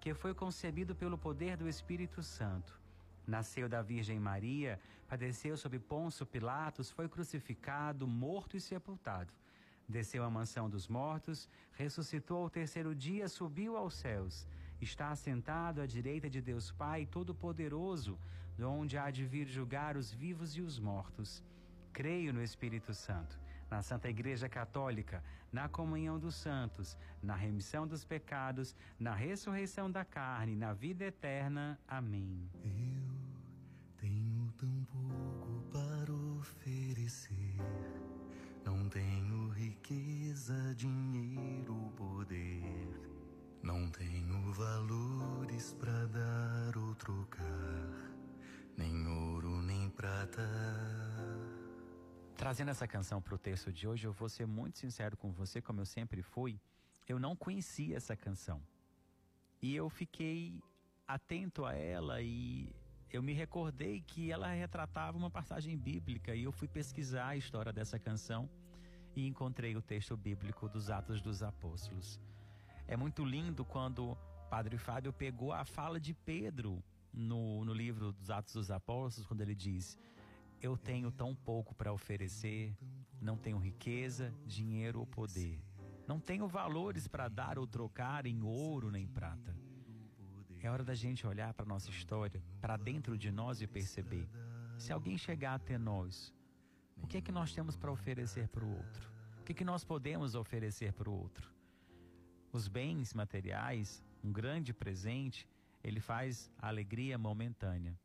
que 0.00 0.14
foi 0.14 0.34
concebido 0.34 0.94
pelo 0.94 1.18
poder 1.18 1.56
do 1.56 1.68
Espírito 1.68 2.22
Santo 2.22 2.80
Nasceu 3.30 3.68
da 3.68 3.80
Virgem 3.80 4.18
Maria, 4.18 4.80
padeceu 5.08 5.56
sob 5.56 5.78
Ponço 5.78 6.26
Pilatos, 6.26 6.90
foi 6.90 7.08
crucificado, 7.08 8.06
morto 8.06 8.56
e 8.56 8.60
sepultado. 8.60 9.32
Desceu 9.88 10.24
à 10.24 10.30
mansão 10.30 10.68
dos 10.68 10.88
mortos, 10.88 11.48
ressuscitou 11.72 12.42
ao 12.42 12.50
terceiro 12.50 12.92
dia, 12.92 13.28
subiu 13.28 13.76
aos 13.76 13.94
céus. 13.94 14.46
Está 14.80 15.10
assentado 15.10 15.80
à 15.80 15.86
direita 15.86 16.28
de 16.28 16.40
Deus 16.40 16.72
Pai 16.72 17.06
Todo-Poderoso, 17.06 18.18
de 18.56 18.64
onde 18.64 18.98
há 18.98 19.10
de 19.10 19.24
vir 19.24 19.46
julgar 19.46 19.96
os 19.96 20.10
vivos 20.10 20.56
e 20.56 20.60
os 20.60 20.80
mortos. 20.80 21.42
Creio 21.92 22.32
no 22.32 22.42
Espírito 22.42 22.92
Santo, 22.94 23.38
na 23.70 23.82
Santa 23.82 24.08
Igreja 24.08 24.48
Católica, 24.48 25.22
na 25.52 25.68
comunhão 25.68 26.18
dos 26.18 26.34
santos, 26.34 26.98
na 27.22 27.34
remissão 27.34 27.86
dos 27.86 28.04
pecados, 28.04 28.74
na 28.98 29.14
ressurreição 29.14 29.90
da 29.90 30.04
carne, 30.04 30.56
na 30.56 30.72
vida 30.72 31.04
eterna. 31.04 31.78
Amém. 31.86 32.50
Eu 32.64 33.14
tenho 33.96 34.52
tão 34.58 34.84
pouco 34.84 35.62
para 35.70 36.12
oferecer. 36.12 37.56
Não 38.64 38.88
tenho 38.88 39.48
riqueza, 39.50 40.74
dinheiro, 40.74 41.92
poder. 41.96 43.10
Não 43.62 43.90
tenho 43.90 44.52
valores 44.52 45.74
para 45.74 46.06
dar 46.06 46.78
ou 46.78 46.94
trocar, 46.94 48.14
nem 48.76 49.06
ouro, 49.06 49.60
nem 49.62 49.90
prata. 49.90 51.09
Trazendo 52.40 52.70
essa 52.70 52.88
canção 52.88 53.20
para 53.20 53.34
o 53.34 53.38
texto 53.38 53.70
de 53.70 53.86
hoje, 53.86 54.06
eu 54.06 54.14
vou 54.14 54.26
ser 54.26 54.46
muito 54.46 54.78
sincero 54.78 55.14
com 55.14 55.30
você, 55.30 55.60
como 55.60 55.82
eu 55.82 55.84
sempre 55.84 56.22
fui. 56.22 56.58
Eu 57.06 57.18
não 57.18 57.36
conhecia 57.36 57.98
essa 57.98 58.16
canção. 58.16 58.62
E 59.60 59.76
eu 59.76 59.90
fiquei 59.90 60.58
atento 61.06 61.66
a 61.66 61.74
ela 61.74 62.22
e 62.22 62.74
eu 63.12 63.22
me 63.22 63.34
recordei 63.34 64.00
que 64.00 64.32
ela 64.32 64.50
retratava 64.54 65.18
uma 65.18 65.30
passagem 65.30 65.76
bíblica 65.76 66.34
e 66.34 66.44
eu 66.44 66.50
fui 66.50 66.66
pesquisar 66.66 67.26
a 67.28 67.36
história 67.36 67.74
dessa 67.74 67.98
canção 67.98 68.48
e 69.14 69.26
encontrei 69.26 69.76
o 69.76 69.82
texto 69.82 70.16
bíblico 70.16 70.66
dos 70.66 70.88
Atos 70.88 71.20
dos 71.20 71.42
Apóstolos. 71.42 72.18
É 72.88 72.96
muito 72.96 73.22
lindo 73.22 73.66
quando 73.66 74.16
Padre 74.48 74.78
Fábio 74.78 75.12
pegou 75.12 75.52
a 75.52 75.66
fala 75.66 76.00
de 76.00 76.14
Pedro 76.14 76.82
no, 77.12 77.66
no 77.66 77.74
livro 77.74 78.12
dos 78.12 78.30
Atos 78.30 78.54
dos 78.54 78.70
Apóstolos, 78.70 79.28
quando 79.28 79.42
ele 79.42 79.54
diz: 79.54 79.98
Eu 80.60 80.76
tenho 80.76 81.10
tão 81.10 81.34
pouco 81.34 81.74
para 81.74 81.92
oferecer, 81.92 82.76
não 83.20 83.36
tenho 83.36 83.58
riqueza, 83.58 84.34
dinheiro 84.46 85.00
ou 85.00 85.06
poder. 85.06 85.62
Não 86.06 86.20
tenho 86.20 86.46
valores 86.46 87.06
para 87.08 87.28
dar 87.28 87.58
ou 87.58 87.66
trocar 87.66 88.26
em 88.26 88.42
ouro 88.42 88.90
nem 88.90 89.06
prata 89.06 89.54
é 90.66 90.70
hora 90.70 90.84
da 90.84 90.94
gente 90.94 91.26
olhar 91.26 91.54
para 91.54 91.64
nossa 91.64 91.90
história, 91.90 92.42
para 92.60 92.76
dentro 92.76 93.16
de 93.16 93.30
nós 93.30 93.60
e 93.60 93.66
perceber: 93.66 94.28
se 94.76 94.92
alguém 94.92 95.16
chegar 95.16 95.54
até 95.54 95.78
nós, 95.78 96.34
o 97.02 97.06
que 97.06 97.16
é 97.16 97.20
que 97.20 97.32
nós 97.32 97.52
temos 97.52 97.76
para 97.76 97.90
oferecer 97.90 98.48
para 98.48 98.64
o 98.64 98.76
outro? 98.76 99.10
O 99.40 99.44
que 99.44 99.52
é 99.52 99.54
que 99.54 99.64
nós 99.64 99.84
podemos 99.84 100.34
oferecer 100.34 100.92
para 100.92 101.08
o 101.08 101.12
outro? 101.12 101.50
Os 102.52 102.68
bens 102.68 103.14
materiais, 103.14 104.02
um 104.22 104.32
grande 104.32 104.72
presente, 104.72 105.48
ele 105.82 106.00
faz 106.00 106.50
a 106.58 106.68
alegria 106.68 107.16
momentânea. 107.16 107.98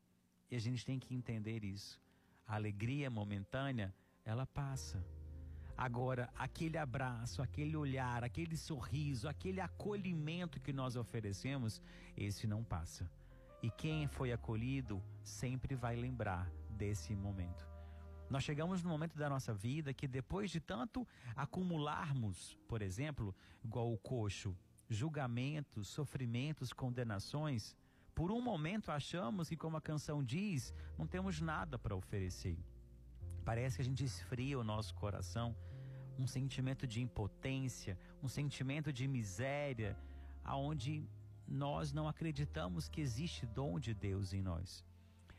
E 0.50 0.56
a 0.56 0.60
gente 0.60 0.86
tem 0.86 0.98
que 0.98 1.14
entender 1.14 1.64
isso. 1.64 2.02
A 2.48 2.56
alegria 2.56 3.10
momentânea, 3.10 3.94
ela 4.24 4.46
passa. 4.46 5.04
Agora, 5.78 6.30
aquele 6.36 6.78
abraço, 6.78 7.42
aquele 7.42 7.76
olhar, 7.76 8.24
aquele 8.24 8.56
sorriso, 8.56 9.28
aquele 9.28 9.60
acolhimento 9.60 10.60
que 10.60 10.72
nós 10.72 10.96
oferecemos, 10.96 11.82
esse 12.16 12.48
não 12.48 12.64
passa. 12.64 13.10
E 13.62 13.70
quem 13.70 14.08
foi 14.08 14.32
acolhido 14.32 15.04
sempre 15.24 15.76
vai 15.76 15.96
lembrar 15.96 16.50
desse 16.70 17.16
momento. 17.16 17.68
Nós 18.30 18.44
chegamos 18.44 18.82
no 18.82 18.90
momento 18.90 19.18
da 19.18 19.30
nossa 19.30 19.54
vida 19.54 19.94
que 19.94 20.08
depois 20.08 20.50
de 20.50 20.60
tanto 20.60 21.08
acumularmos, 21.36 22.58
por 22.68 22.82
exemplo, 22.82 23.36
igual 23.64 23.92
o 23.92 23.98
coxo, 23.98 24.58
julgamentos, 24.90 25.88
sofrimentos, 25.88 26.72
condenações, 26.74 27.76
por 28.16 28.32
um 28.32 28.42
momento 28.42 28.92
achamos 28.92 29.50
que, 29.50 29.58
como 29.58 29.76
a 29.76 29.82
canção 29.82 30.24
diz, 30.24 30.74
não 30.98 31.06
temos 31.06 31.42
nada 31.42 31.78
para 31.78 31.94
oferecer. 31.94 32.58
Parece 33.44 33.76
que 33.76 33.82
a 33.82 33.86
gente 33.86 34.06
esfria 34.06 34.58
o 34.58 34.64
nosso 34.64 34.96
coração, 34.96 35.54
um 36.18 36.26
sentimento 36.26 36.88
de 36.88 37.02
impotência, 37.02 38.00
um 38.24 38.30
sentimento 38.30 38.92
de 38.94 39.06
miséria, 39.06 39.98
aonde 40.44 41.06
nós 41.46 41.92
não 41.92 42.08
acreditamos 42.08 42.88
que 42.88 43.02
existe 43.02 43.46
dom 43.46 43.78
de 43.80 43.94
Deus 43.94 44.34
em 44.34 44.42
nós. 44.42 44.84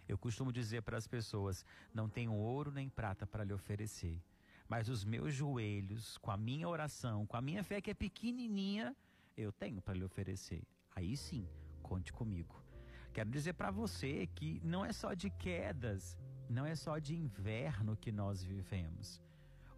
Eu 0.07 0.19
costumo 0.19 0.53
dizer 0.53 0.83
para 0.83 0.99
as 0.99 1.07
pessoas: 1.07 1.65
não 1.95 2.11
tenho 2.11 2.35
ouro 2.35 2.71
nem 2.71 2.91
prata 2.91 3.27
para 3.27 3.43
lhe 3.43 3.55
oferecer, 3.55 4.23
mas 4.69 4.91
os 4.91 5.03
meus 5.03 5.35
joelhos, 5.35 6.19
com 6.19 6.31
a 6.31 6.37
minha 6.37 6.69
oração, 6.69 7.27
com 7.27 7.39
a 7.39 7.43
minha 7.43 7.65
fé 7.65 7.81
que 7.81 7.91
é 7.91 7.95
pequenininha, 7.95 8.95
eu 9.35 9.51
tenho 9.51 9.81
para 9.81 9.95
lhe 9.95 10.05
oferecer. 10.05 10.63
Aí 10.95 11.17
sim, 11.17 11.49
conte 11.83 12.13
comigo. 12.13 12.66
Quero 13.17 13.31
dizer 13.31 13.55
para 13.55 13.71
você 13.71 14.27
que 14.27 14.61
não 14.63 14.85
é 14.85 14.93
só 14.93 15.15
de 15.15 15.31
quedas 15.31 16.19
não 16.51 16.67
é 16.67 16.75
só 16.75 16.99
de 16.99 17.17
inverno 17.17 17.97
que 17.97 18.13
nós 18.13 18.43
vivemos. 18.45 19.23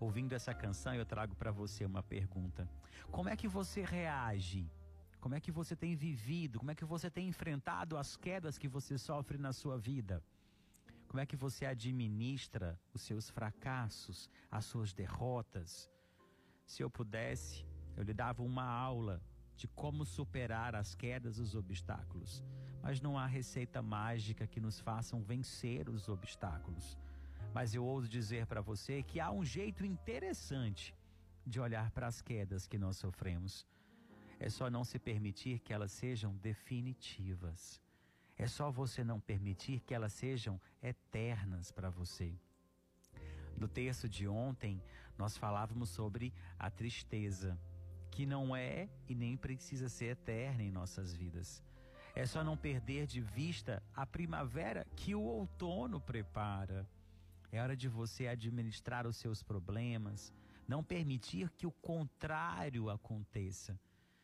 Ouvindo 0.00 0.32
essa 0.32 0.52
canção, 0.52 0.92
eu 0.92 1.06
trago 1.06 1.36
para 1.36 1.52
você 1.52 1.84
uma 1.84 2.02
pergunta: 2.02 2.68
Como 3.12 3.28
é 3.28 3.36
que 3.36 3.46
você 3.46 3.84
reage? 3.84 4.68
Como 5.20 5.36
é 5.36 5.40
que 5.40 5.52
você 5.52 5.76
tem 5.76 5.94
vivido? 5.94 6.58
Como 6.58 6.72
é 6.72 6.74
que 6.74 6.84
você 6.84 7.08
tem 7.08 7.28
enfrentado 7.28 7.96
as 7.96 8.16
quedas 8.16 8.58
que 8.58 8.66
você 8.66 8.98
sofre 8.98 9.38
na 9.38 9.52
sua 9.52 9.78
vida? 9.78 10.20
Como 11.06 11.20
é 11.20 11.24
que 11.24 11.36
você 11.36 11.64
administra 11.64 12.76
os 12.92 13.02
seus 13.02 13.30
fracassos, 13.30 14.28
as 14.50 14.64
suas 14.64 14.92
derrotas? 14.92 15.88
Se 16.66 16.82
eu 16.82 16.90
pudesse, 16.90 17.64
eu 17.96 18.02
lhe 18.02 18.12
dava 18.12 18.42
uma 18.42 18.64
aula 18.64 19.22
de 19.54 19.68
como 19.68 20.04
superar 20.04 20.74
as 20.74 20.96
quedas, 20.96 21.38
os 21.38 21.54
obstáculos 21.54 22.44
mas 22.88 23.02
não 23.02 23.18
há 23.18 23.26
receita 23.26 23.82
mágica 23.82 24.46
que 24.46 24.58
nos 24.58 24.80
façam 24.80 25.22
vencer 25.22 25.90
os 25.90 26.08
obstáculos. 26.08 26.96
Mas 27.52 27.74
eu 27.74 27.84
ouso 27.84 28.08
dizer 28.08 28.46
para 28.46 28.62
você 28.62 29.02
que 29.02 29.20
há 29.20 29.30
um 29.30 29.44
jeito 29.44 29.84
interessante 29.84 30.96
de 31.44 31.60
olhar 31.60 31.90
para 31.90 32.06
as 32.06 32.22
quedas 32.22 32.66
que 32.66 32.78
nós 32.78 32.96
sofremos. 32.96 33.66
É 34.40 34.48
só 34.48 34.70
não 34.70 34.84
se 34.84 34.98
permitir 34.98 35.58
que 35.58 35.70
elas 35.70 35.92
sejam 35.92 36.34
definitivas. 36.36 37.78
É 38.38 38.46
só 38.46 38.70
você 38.70 39.04
não 39.04 39.20
permitir 39.20 39.80
que 39.80 39.92
elas 39.92 40.14
sejam 40.14 40.58
eternas 40.82 41.70
para 41.70 41.90
você. 41.90 42.32
No 43.54 43.68
texto 43.68 44.08
de 44.08 44.26
ontem, 44.26 44.82
nós 45.18 45.36
falávamos 45.36 45.90
sobre 45.90 46.32
a 46.58 46.70
tristeza, 46.70 47.60
que 48.10 48.24
não 48.24 48.56
é 48.56 48.88
e 49.06 49.14
nem 49.14 49.36
precisa 49.36 49.90
ser 49.90 50.12
eterna 50.12 50.62
em 50.62 50.70
nossas 50.70 51.14
vidas. 51.14 51.62
É 52.18 52.26
só 52.26 52.42
não 52.42 52.56
perder 52.56 53.06
de 53.06 53.20
vista 53.20 53.80
a 53.94 54.04
primavera 54.04 54.84
que 54.96 55.14
o 55.14 55.20
outono 55.20 56.00
prepara. 56.00 56.84
É 57.52 57.62
hora 57.62 57.76
de 57.76 57.86
você 57.86 58.26
administrar 58.26 59.06
os 59.06 59.16
seus 59.16 59.40
problemas, 59.40 60.34
não 60.66 60.82
permitir 60.82 61.48
que 61.50 61.64
o 61.64 61.70
contrário 61.70 62.90
aconteça. 62.90 63.78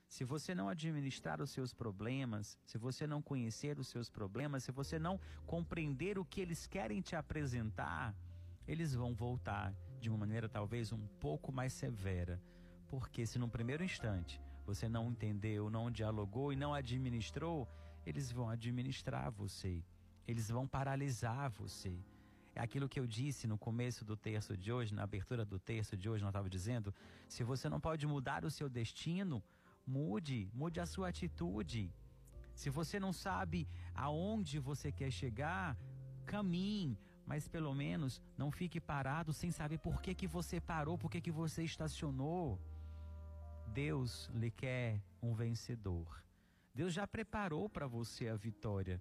Se 0.08 0.24
você 0.24 0.56
não 0.56 0.68
administrar 0.68 1.40
os 1.40 1.52
seus 1.52 1.72
problemas, 1.72 2.58
se 2.66 2.78
você 2.78 3.06
não 3.06 3.22
conhecer 3.22 3.78
os 3.78 3.86
seus 3.86 4.10
problemas, 4.10 4.64
se 4.64 4.72
você 4.72 4.98
não 4.98 5.20
compreender 5.46 6.18
o 6.18 6.24
que 6.24 6.40
eles 6.40 6.66
querem 6.66 7.00
te 7.00 7.14
apresentar, 7.14 8.12
eles 8.66 8.92
vão 8.92 9.14
voltar 9.14 9.72
de 10.00 10.08
uma 10.08 10.18
maneira 10.18 10.48
talvez 10.48 10.90
um 10.90 11.06
pouco 11.20 11.52
mais 11.52 11.72
severa. 11.72 12.42
Porque 12.88 13.24
se 13.24 13.38
no 13.38 13.48
primeiro 13.48 13.84
instante 13.84 14.42
você 14.66 14.88
não 14.88 15.10
entendeu, 15.10 15.70
não 15.70 15.92
dialogou 15.92 16.52
e 16.52 16.56
não 16.56 16.74
administrou, 16.74 17.68
eles 18.06 18.30
vão 18.30 18.48
administrar 18.48 19.30
você, 19.30 19.82
eles 20.26 20.48
vão 20.48 20.66
paralisar 20.66 21.50
você. 21.50 21.98
É 22.54 22.60
aquilo 22.60 22.88
que 22.88 23.00
eu 23.00 23.06
disse 23.06 23.46
no 23.46 23.58
começo 23.58 24.04
do 24.04 24.16
texto 24.16 24.56
de 24.56 24.72
hoje, 24.72 24.94
na 24.94 25.02
abertura 25.02 25.44
do 25.44 25.58
texto 25.58 25.96
de 25.96 26.08
hoje, 26.08 26.22
nós 26.22 26.30
estava 26.30 26.48
dizendo: 26.48 26.94
se 27.28 27.42
você 27.42 27.68
não 27.68 27.80
pode 27.80 28.06
mudar 28.06 28.44
o 28.44 28.50
seu 28.50 28.68
destino, 28.68 29.42
mude, 29.86 30.48
mude 30.54 30.78
a 30.80 30.86
sua 30.86 31.08
atitude. 31.08 31.92
Se 32.54 32.70
você 32.70 33.00
não 33.00 33.12
sabe 33.12 33.66
aonde 33.94 34.60
você 34.60 34.92
quer 34.92 35.10
chegar, 35.10 35.76
caminhe, 36.24 36.96
mas 37.26 37.48
pelo 37.48 37.74
menos 37.74 38.22
não 38.38 38.52
fique 38.52 38.80
parado 38.80 39.32
sem 39.32 39.50
saber 39.50 39.78
por 39.78 40.00
que, 40.00 40.14
que 40.14 40.28
você 40.28 40.60
parou, 40.60 40.96
por 40.96 41.10
que, 41.10 41.20
que 41.20 41.32
você 41.32 41.64
estacionou. 41.64 42.60
Deus 43.66 44.30
lhe 44.32 44.52
quer 44.52 45.02
um 45.20 45.34
vencedor. 45.34 46.22
Deus 46.74 46.92
já 46.92 47.06
preparou 47.06 47.68
para 47.68 47.86
você 47.86 48.28
a 48.28 48.34
vitória. 48.34 49.00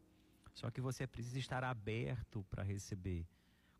Só 0.53 0.69
que 0.69 0.79
você 0.79 1.07
precisa 1.07 1.39
estar 1.39 1.63
aberto 1.63 2.45
para 2.49 2.61
receber. 2.61 3.27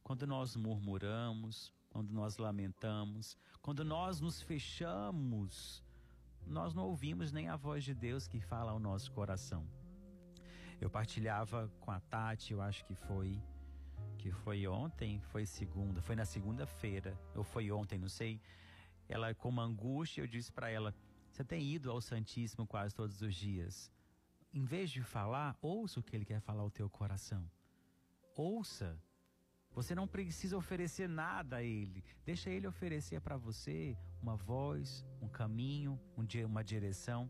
Quando 0.04 0.26
nós 0.26 0.56
murmuramos, 0.56 1.72
quando 1.92 2.12
nós 2.12 2.38
lamentamos, 2.38 3.38
quando 3.62 3.86
nós 3.86 4.20
nos 4.20 4.42
fechamos, 4.42 5.84
nós 6.48 6.74
não 6.74 6.88
ouvimos 6.88 7.32
nem 7.32 7.48
a 7.48 7.56
voz 7.56 7.84
de 7.84 7.94
Deus 7.94 8.28
que 8.28 8.40
fala 8.40 8.72
ao 8.72 8.80
nosso 8.80 9.12
coração. 9.12 9.66
Eu 10.82 10.90
partilhava 10.90 11.72
com 11.80 11.92
a 11.92 12.00
Tati, 12.00 12.52
eu 12.52 12.62
acho 12.62 12.84
que 12.86 12.96
foi 12.96 13.40
que 14.18 14.32
foi 14.32 14.66
ontem, 14.68 15.20
foi 15.20 15.46
segunda, 15.46 16.02
foi 16.02 16.16
na 16.16 16.26
segunda-feira, 16.26 17.18
ou 17.36 17.44
foi 17.44 17.72
ontem, 17.72 18.00
não 18.00 18.10
sei. 18.10 18.42
Ela 19.08 19.34
com 19.34 19.50
uma 19.50 19.64
angústia, 19.64 20.22
eu 20.22 20.28
disse 20.28 20.52
para 20.52 20.70
ela: 20.70 20.96
"Você 21.34 21.44
tem 21.44 21.64
ido 21.64 21.90
ao 21.90 22.00
Santíssimo 22.00 22.68
quase 22.68 22.94
todos 22.94 23.20
os 23.24 23.34
dias? 23.34 23.92
Em 24.54 24.64
vez 24.64 24.92
de 24.92 25.02
falar, 25.02 25.58
ouça 25.64 26.00
o 26.00 26.04
que 26.04 26.16
ele 26.16 26.26
quer 26.26 26.40
falar 26.40 26.62
ao 26.62 26.70
teu 26.70 26.88
coração. 26.88 27.44
Ouça. 28.36 29.02
Você 29.72 29.96
não 29.96 30.08
precisa 30.08 30.56
oferecer 30.56 31.10
nada 31.10 31.56
a 31.56 31.64
ele. 31.64 32.04
Deixa 32.24 32.52
ele 32.52 32.68
oferecer 32.68 33.20
para 33.20 33.36
você 33.36 33.98
uma 34.22 34.36
voz, 34.36 35.04
um 35.20 35.28
caminho, 35.28 36.00
um 36.16 36.24
dia, 36.24 36.46
uma 36.46 36.64
direção. 36.64 37.28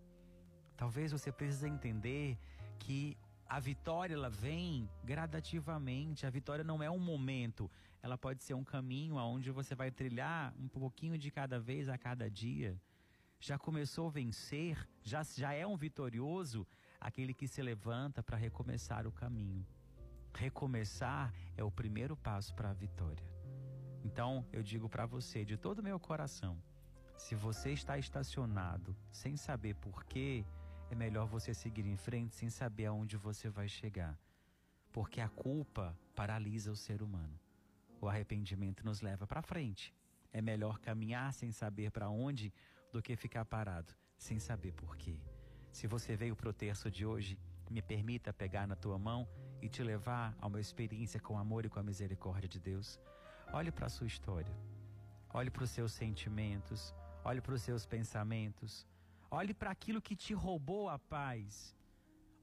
Talvez 0.76 1.14
você 1.14 1.32
precise 1.32 1.70
entender 1.70 2.38
que 2.80 3.18
a 3.48 3.58
vitória 3.58 4.16
ela 4.16 4.30
vem 4.30 4.90
gradativamente. 5.06 6.26
A 6.26 6.30
vitória 6.30 6.66
não 6.66 6.84
é 6.84 6.92
um 6.92 7.00
momento, 7.00 7.72
ela 8.02 8.18
pode 8.18 8.44
ser 8.44 8.54
um 8.54 8.66
caminho 8.66 9.18
aonde 9.18 9.50
você 9.50 9.74
vai 9.74 9.90
trilhar 9.90 10.54
um 10.60 10.68
pouquinho 10.68 11.18
de 11.18 11.32
cada 11.32 11.58
vez 11.58 11.88
a 11.88 11.98
cada 11.98 12.30
dia. 12.30 12.78
Já 13.46 13.60
começou 13.60 14.08
a 14.08 14.10
vencer, 14.10 14.88
já 15.02 15.22
já 15.22 15.52
é 15.52 15.68
um 15.68 15.76
vitorioso 15.76 16.66
aquele 16.98 17.34
que 17.34 17.46
se 17.46 17.62
levanta 17.62 18.24
para 18.24 18.38
recomeçar 18.38 19.06
o 19.06 19.12
caminho. 19.12 19.68
Recomeçar 20.34 21.34
é 21.58 21.62
o 21.62 21.70
primeiro 21.70 22.16
passo 22.16 22.56
para 22.56 22.70
a 22.70 22.74
vitória. 22.74 23.28
Então, 24.02 24.46
eu 24.54 24.64
digo 24.64 24.88
para 24.88 25.06
você 25.06 25.44
de 25.44 25.58
todo 25.58 25.80
o 25.80 25.84
meu 25.84 26.00
coração, 26.00 26.58
se 27.18 27.36
você 27.36 27.74
está 27.74 27.98
estacionado 27.98 28.96
sem 29.12 29.36
saber 29.36 29.76
por 29.76 30.06
quê, 30.06 30.46
é 30.90 30.96
melhor 30.96 31.28
você 31.28 31.54
seguir 31.54 31.86
em 31.86 31.98
frente 31.98 32.34
sem 32.34 32.50
saber 32.50 32.86
aonde 32.86 33.18
você 33.18 33.50
vai 33.50 33.68
chegar. 33.68 34.18
Porque 34.90 35.20
a 35.20 35.28
culpa 35.28 35.94
paralisa 36.16 36.72
o 36.72 36.78
ser 36.78 37.04
humano. 37.04 37.38
O 38.00 38.08
arrependimento 38.08 38.86
nos 38.86 39.02
leva 39.02 39.28
para 39.28 39.42
frente. 39.42 39.94
É 40.32 40.42
melhor 40.42 40.80
caminhar 40.80 41.34
sem 41.34 41.52
saber 41.52 41.92
para 41.92 42.10
onde 42.10 42.54
do 42.94 43.02
que 43.02 43.16
ficar 43.16 43.44
parado 43.44 43.94
sem 44.18 44.40
saber 44.40 44.72
por 44.74 44.96
quê. 44.96 45.18
Se 45.72 45.88
você 45.88 46.16
veio 46.16 46.36
para 46.36 46.50
o 46.50 46.54
terço 46.54 46.90
de 46.90 47.06
hoje, 47.06 47.38
me 47.70 47.82
permita 47.82 48.32
pegar 48.32 48.68
na 48.68 48.76
tua 48.76 48.98
mão 48.98 49.28
e 49.62 49.68
te 49.68 49.82
levar 49.82 50.36
a 50.40 50.46
uma 50.46 50.62
experiência 50.62 51.20
com 51.20 51.34
o 51.34 51.38
amor 51.38 51.66
e 51.66 51.70
com 51.70 51.80
a 51.80 51.84
misericórdia 51.84 52.48
de 52.48 52.60
Deus. 52.60 53.00
Olhe 53.52 53.72
para 53.72 53.88
a 53.88 53.90
sua 53.90 54.06
história. 54.06 54.56
Olhe 55.34 55.50
para 55.50 55.64
os 55.64 55.72
seus 55.72 55.92
sentimentos. 55.92 56.94
Olhe 57.26 57.42
para 57.42 57.56
os 57.56 57.62
seus 57.64 57.86
pensamentos. 57.86 58.86
Olhe 59.32 59.54
para 59.54 59.72
aquilo 59.72 60.02
que 60.02 60.16
te 60.16 60.34
roubou 60.34 60.88
a 60.88 61.00
paz. 61.00 61.76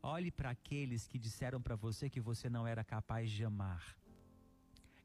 Olhe 0.03 0.31
para 0.31 0.51
aqueles 0.51 1.07
que 1.07 1.19
disseram 1.19 1.63
para 1.63 1.77
você 1.77 2.11
que 2.11 2.21
você 2.21 2.51
não 2.51 2.67
era 2.67 2.83
capaz 2.83 3.31
de 3.31 3.45
amar. 3.45 3.97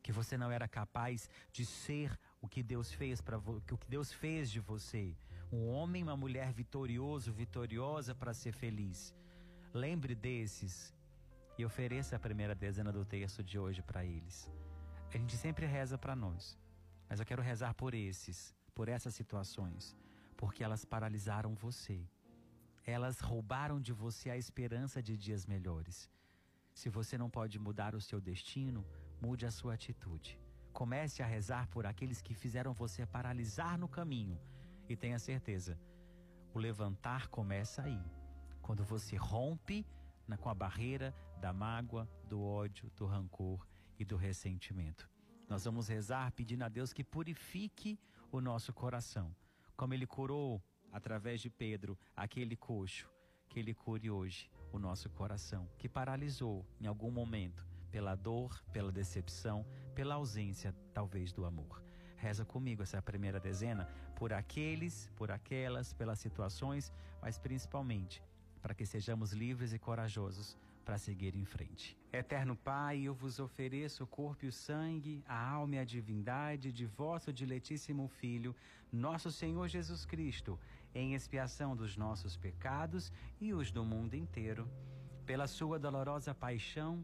Que 0.02 0.12
você 0.12 0.38
não 0.38 0.52
era 0.52 0.68
capaz 0.68 1.30
de 1.52 1.66
ser 1.66 2.18
o 2.42 2.48
que 2.48 2.64
Deus 2.64 2.92
fez 2.92 3.22
para 3.22 3.38
o 3.38 3.62
que 3.62 3.78
Deus 3.88 4.12
fez 4.12 4.50
de 4.50 4.60
você. 4.60 5.16
Um 5.52 5.68
homem, 5.70 6.04
uma 6.04 6.18
mulher 6.18 6.52
vitorioso, 6.52 7.32
vitoriosa 7.32 8.14
para 8.16 8.34
ser 8.34 8.52
feliz. 8.52 9.14
Lembre 9.74 10.16
desses 10.16 10.94
e 11.58 11.66
ofereça 11.66 12.16
a 12.16 12.20
primeira 12.20 12.56
dezena 12.56 12.92
do 12.92 13.06
texto 13.06 13.44
de 13.44 13.58
hoje 13.58 13.82
para 13.82 14.04
eles. 14.04 14.52
A 15.14 15.18
gente 15.18 15.38
sempre 15.38 15.66
reza 15.66 15.98
para 15.98 16.16
nós, 16.16 16.58
mas 17.08 17.20
eu 17.20 17.26
quero 17.26 17.42
rezar 17.42 17.74
por 17.74 17.94
esses, 17.94 18.54
por 18.74 18.90
essas 18.90 19.16
situações, 19.16 19.96
porque 20.36 20.64
elas 20.64 20.84
paralisaram 20.84 21.56
você. 21.56 22.06
Elas 22.86 23.20
roubaram 23.20 23.80
de 23.80 23.94
você 23.94 24.30
a 24.30 24.38
esperança 24.38 25.02
de 25.02 25.16
dias 25.18 25.46
melhores. 25.46 26.10
Se 26.74 26.90
você 26.90 27.18
não 27.18 27.30
pode 27.30 27.58
mudar 27.58 27.96
o 27.96 28.02
seu 28.02 28.20
destino, 28.20 28.86
mude 29.22 29.46
a 29.46 29.52
sua 29.52 29.76
atitude. 29.76 30.40
Comece 30.74 31.24
a 31.24 31.26
rezar 31.26 31.68
por 31.70 31.86
aqueles 31.86 32.22
que 32.22 32.34
fizeram 32.34 32.74
você 32.74 33.06
paralisar 33.06 33.78
no 33.78 33.88
caminho. 33.88 34.38
E 34.88 34.96
tenha 34.96 35.18
certeza, 35.20 35.80
o 36.54 36.60
levantar 36.60 37.28
começa 37.28 37.82
aí. 37.84 38.02
Quando 38.62 38.84
você 38.84 39.16
rompe 39.16 39.86
na, 40.28 40.38
com 40.38 40.50
a 40.50 40.54
barreira 40.54 41.14
da 41.40 41.52
mágoa, 41.54 42.08
do 42.28 42.42
ódio, 42.42 42.92
do 42.96 43.06
rancor 43.06 43.66
e 44.00 44.06
do 44.06 44.16
ressentimento. 44.16 45.10
Nós 45.48 45.66
vamos 45.66 45.88
rezar 45.88 46.32
pedindo 46.32 46.64
a 46.64 46.70
Deus 46.70 46.92
que 46.92 47.04
purifique 47.04 48.00
o 48.32 48.42
nosso 48.42 48.74
coração, 48.74 49.36
como 49.76 49.94
ele 49.94 50.08
curou 50.08 50.62
através 50.92 51.42
de 51.42 51.50
Pedro 51.50 51.98
aquele 52.16 52.56
coxo, 52.56 53.10
que 53.48 53.60
ele 53.60 53.74
cure 53.74 54.10
hoje 54.10 54.50
o 54.72 54.80
nosso 54.80 55.10
coração, 55.10 55.70
que 55.78 55.88
paralisou 55.88 56.66
em 56.80 56.88
algum 56.88 57.12
momento 57.12 57.66
pela 57.92 58.16
dor, 58.16 58.62
pela 58.74 58.92
decepção, 58.92 59.66
pela 59.94 60.16
ausência 60.16 60.76
talvez 60.94 61.32
do 61.32 61.46
amor. 61.46 61.85
Reza 62.18 62.46
comigo 62.46 62.84
essa 62.84 63.02
primeira 63.02 63.40
dezena 63.40 63.88
por 64.16 64.34
aqueles, 64.34 65.10
por 65.16 65.32
aquelas, 65.32 65.94
pelas 65.94 66.20
situações, 66.20 66.92
mas 67.22 67.38
principalmente 67.38 68.24
para 68.62 68.74
que 68.74 68.86
sejamos 68.86 69.32
livres 69.32 69.74
e 69.74 69.80
corajosos 69.80 70.58
para 70.86 70.98
seguir 70.98 71.36
em 71.36 71.46
frente. 71.46 71.98
Eterno 72.14 72.56
Pai, 72.56 73.02
eu 73.02 73.14
vos 73.14 73.40
ofereço 73.40 74.04
o 74.04 74.08
corpo 74.08 74.46
e 74.46 74.48
o 74.48 74.52
sangue, 74.52 75.24
a 75.28 75.50
alma 75.50 75.76
e 75.76 75.80
a 75.80 75.84
divindade 75.84 76.72
de 76.72 76.86
vosso 76.86 77.34
diletíssimo 77.34 78.08
Filho, 78.08 78.56
nosso 78.92 79.32
Senhor 79.32 79.68
Jesus 79.68 80.06
Cristo, 80.06 80.60
em 80.94 81.14
expiação 81.14 81.76
dos 81.76 81.98
nossos 81.98 82.38
pecados 82.38 83.12
e 83.42 83.54
os 83.54 83.72
do 83.72 83.84
mundo 83.84 84.16
inteiro. 84.16 84.70
Pela 85.26 85.48
sua 85.48 85.80
dolorosa 85.80 86.34
paixão, 86.36 87.04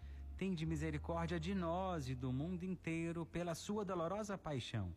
Tende 0.41 0.65
misericórdia 0.65 1.39
de 1.39 1.53
nós 1.53 2.09
e 2.09 2.15
do 2.15 2.31
mundo 2.39 2.63
inteiro, 2.63 3.21
pela 3.35 3.53
sua 3.53 3.85
dolorosa 3.91 4.35
paixão. 4.47 4.87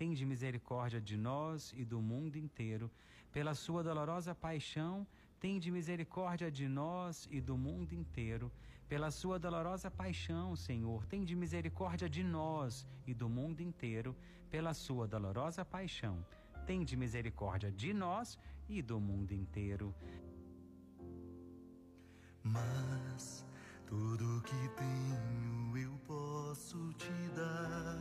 Tende 0.00 0.24
misericórdia 0.24 1.00
de 1.08 1.16
nós 1.16 1.72
e 1.80 1.84
do 1.84 2.00
mundo 2.00 2.36
inteiro, 2.36 2.90
pela 3.30 3.54
sua 3.54 3.82
dolorosa 3.82 4.34
paixão 4.34 5.06
Tende 5.38 5.70
misericórdia 5.70 6.50
de 6.50 6.66
nós 6.66 7.28
e 7.30 7.40
do 7.40 7.56
mundo 7.56 7.92
inteiro. 7.92 8.50
Pela 8.88 9.10
sua 9.10 9.38
dolorosa 9.38 9.90
paixão, 9.90 10.56
Senhor, 10.56 11.04
tende 11.06 11.36
misericórdia 11.36 12.08
de 12.08 12.24
nós 12.24 12.86
e 13.06 13.12
do 13.12 13.28
mundo 13.28 13.60
inteiro. 13.60 14.16
Pela 14.50 14.72
sua 14.72 15.06
dolorosa 15.06 15.64
paixão, 15.64 16.24
tende 16.66 16.96
misericórdia 16.96 17.70
de 17.70 17.92
nós 17.92 18.38
e 18.68 18.80
do 18.80 18.98
mundo 18.98 19.32
inteiro. 19.32 19.94
Mas 22.42 23.35
tudo 23.86 24.42
que 24.42 24.68
tenho 24.76 25.76
eu 25.78 25.98
posso 26.06 26.92
te 26.94 27.30
dar, 27.34 27.98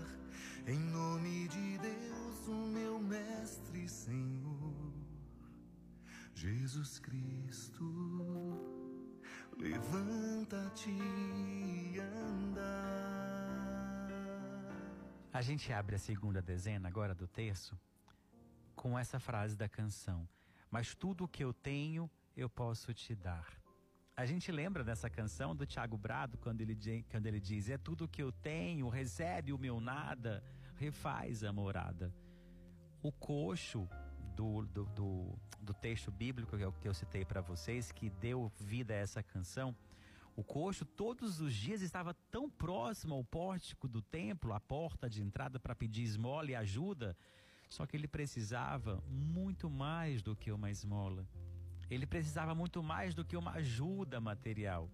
em 0.68 0.80
nome 0.80 1.48
de 1.48 1.78
Deus, 1.78 2.48
o 2.48 2.68
meu 2.68 3.00
Mestre 3.00 3.88
Senhor. 3.88 4.94
Jesus 6.34 7.00
Cristo, 7.00 7.84
levanta-te 9.58 10.90
e 10.90 12.00
anda. 12.00 12.86
A 15.32 15.42
gente 15.42 15.72
abre 15.72 15.96
a 15.96 16.00
segunda 16.00 16.42
dezena 16.42 16.88
agora 16.88 17.14
do 17.14 17.28
terço 17.28 17.78
com 18.76 18.98
essa 18.98 19.20
frase 19.20 19.56
da 19.56 19.70
canção: 19.70 20.28
Mas 20.72 20.96
tudo 20.96 21.26
o 21.26 21.28
que 21.28 21.44
eu 21.44 21.54
tenho 21.54 22.10
eu 22.36 22.50
posso 22.50 22.94
te 22.94 23.14
dar. 23.16 23.65
A 24.18 24.26
gente 24.26 24.50
lembra 24.50 24.82
dessa 24.82 25.10
canção 25.10 25.54
do 25.54 25.66
Tiago 25.66 25.98
Brado 25.98 26.38
quando 26.38 26.62
ele, 26.62 27.06
quando 27.12 27.28
ele 27.28 27.40
diz: 27.40 27.70
É 27.70 27.78
tudo 27.78 28.08
que 28.08 28.24
eu 28.24 28.32
tenho, 28.32 28.88
recebe 28.88 29.52
o 29.52 29.58
meu 29.58 29.82
nada, 29.82 30.42
refaz 30.78 31.44
a 31.44 31.52
morada. 31.52 32.14
O 33.02 33.12
coxo 33.12 33.90
do, 34.34 34.66
do, 34.68 34.86
do, 34.86 35.40
do 35.60 35.74
texto 35.74 36.12
bíblico 36.12 36.58
que 36.58 36.64
eu, 36.64 36.72
que 36.72 36.88
eu 36.88 36.94
citei 36.94 37.26
para 37.26 37.42
vocês, 37.42 37.92
que 37.92 38.10
deu 38.10 38.50
vida 38.58 38.94
a 38.94 38.98
essa 38.98 39.22
canção, 39.22 39.76
o 40.34 40.46
coxo 40.46 40.86
todos 40.86 41.42
os 41.42 41.54
dias 41.54 41.82
estava 41.82 42.14
tão 42.32 42.50
próximo 42.50 43.16
ao 43.16 43.24
pórtico 43.24 43.86
do 43.86 44.02
templo, 44.02 44.54
a 44.54 44.62
porta 44.62 45.10
de 45.10 45.22
entrada 45.22 45.60
para 45.60 45.76
pedir 45.76 46.04
esmola 46.04 46.52
e 46.52 46.56
ajuda, 46.56 47.18
só 47.70 47.86
que 47.86 47.98
ele 47.98 48.08
precisava 48.08 49.04
muito 49.10 49.70
mais 49.70 50.22
do 50.22 50.38
que 50.38 50.54
uma 50.54 50.72
esmola. 50.72 51.28
Ele 51.90 52.06
precisava 52.06 52.56
muito 52.56 52.82
mais 52.82 53.14
do 53.14 53.24
que 53.24 53.38
uma 53.38 53.52
ajuda 53.52 54.20
material. 54.20 54.90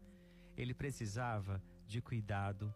Ele 0.57 0.73
precisava 0.73 1.61
de 1.87 2.01
cuidado, 2.01 2.73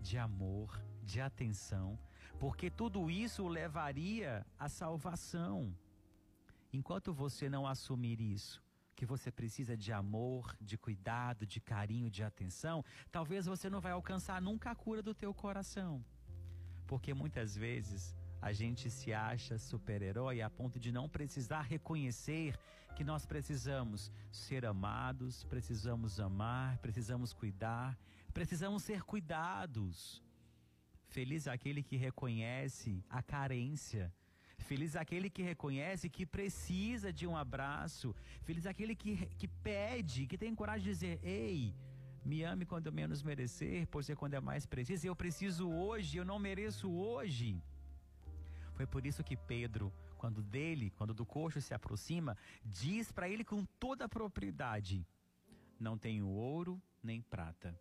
de 0.00 0.16
amor, 0.16 0.82
de 1.02 1.20
atenção, 1.20 1.98
porque 2.38 2.70
tudo 2.70 3.10
isso 3.10 3.44
o 3.44 3.48
levaria 3.48 4.46
à 4.58 4.68
salvação. 4.68 5.74
Enquanto 6.72 7.12
você 7.12 7.48
não 7.48 7.66
assumir 7.66 8.20
isso, 8.20 8.62
que 8.94 9.06
você 9.06 9.30
precisa 9.30 9.76
de 9.76 9.92
amor, 9.92 10.56
de 10.60 10.76
cuidado, 10.76 11.46
de 11.46 11.60
carinho, 11.60 12.10
de 12.10 12.22
atenção, 12.24 12.84
talvez 13.12 13.46
você 13.46 13.70
não 13.70 13.80
vai 13.80 13.92
alcançar 13.92 14.42
nunca 14.42 14.70
a 14.70 14.74
cura 14.74 15.00
do 15.00 15.14
teu 15.14 15.32
coração. 15.32 16.04
Porque 16.86 17.14
muitas 17.14 17.54
vezes 17.54 18.16
a 18.40 18.52
gente 18.52 18.90
se 18.90 19.12
acha 19.12 19.58
super-herói 19.58 20.40
a 20.40 20.48
ponto 20.48 20.78
de 20.78 20.92
não 20.92 21.08
precisar 21.08 21.62
reconhecer 21.62 22.58
que 22.96 23.04
nós 23.04 23.26
precisamos 23.26 24.10
ser 24.30 24.64
amados, 24.64 25.44
precisamos 25.44 26.18
amar, 26.20 26.78
precisamos 26.78 27.32
cuidar, 27.32 27.98
precisamos 28.32 28.82
ser 28.82 29.02
cuidados. 29.02 30.22
Feliz 31.08 31.48
aquele 31.48 31.82
que 31.82 31.96
reconhece 31.96 33.02
a 33.08 33.22
carência. 33.22 34.12
Feliz 34.58 34.96
aquele 34.96 35.30
que 35.30 35.42
reconhece 35.42 36.10
que 36.10 36.26
precisa 36.26 37.12
de 37.12 37.26
um 37.26 37.36
abraço. 37.36 38.14
Feliz 38.42 38.66
aquele 38.66 38.94
que, 38.94 39.26
que 39.38 39.48
pede, 39.48 40.26
que 40.26 40.36
tem 40.36 40.54
coragem 40.54 40.84
de 40.84 40.90
dizer: 40.90 41.20
Ei, 41.22 41.74
me 42.24 42.42
ame 42.42 42.66
quando 42.66 42.92
menos 42.92 43.22
merecer, 43.22 43.86
pois 43.86 44.10
é 44.10 44.14
quando 44.14 44.34
é 44.34 44.40
mais 44.40 44.66
preciso. 44.66 45.06
Eu 45.06 45.16
preciso 45.16 45.70
hoje, 45.70 46.18
eu 46.18 46.24
não 46.24 46.38
mereço 46.38 46.90
hoje. 46.90 47.62
Foi 48.78 48.86
por 48.86 49.04
isso 49.04 49.24
que 49.24 49.36
Pedro, 49.36 49.92
quando 50.16 50.40
dele, 50.40 50.92
quando 50.96 51.12
do 51.12 51.26
coxo 51.26 51.60
se 51.60 51.74
aproxima, 51.74 52.36
diz 52.64 53.10
para 53.10 53.28
ele 53.28 53.42
com 53.42 53.64
toda 53.64 54.04
a 54.04 54.08
propriedade: 54.08 55.04
Não 55.80 55.98
tenho 55.98 56.28
ouro 56.28 56.80
nem 57.02 57.20
prata. 57.20 57.76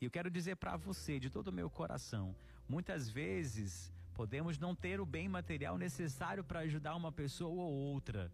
E 0.00 0.04
eu 0.04 0.10
quero 0.10 0.28
dizer 0.28 0.56
para 0.56 0.76
você, 0.76 1.20
de 1.20 1.30
todo 1.30 1.46
o 1.46 1.52
meu 1.52 1.70
coração, 1.70 2.34
muitas 2.68 3.08
vezes 3.08 3.92
podemos 4.14 4.58
não 4.58 4.74
ter 4.74 5.00
o 5.00 5.06
bem 5.06 5.28
material 5.28 5.78
necessário 5.78 6.42
para 6.42 6.58
ajudar 6.60 6.96
uma 6.96 7.12
pessoa 7.12 7.62
ou 7.62 7.72
outra. 7.72 8.32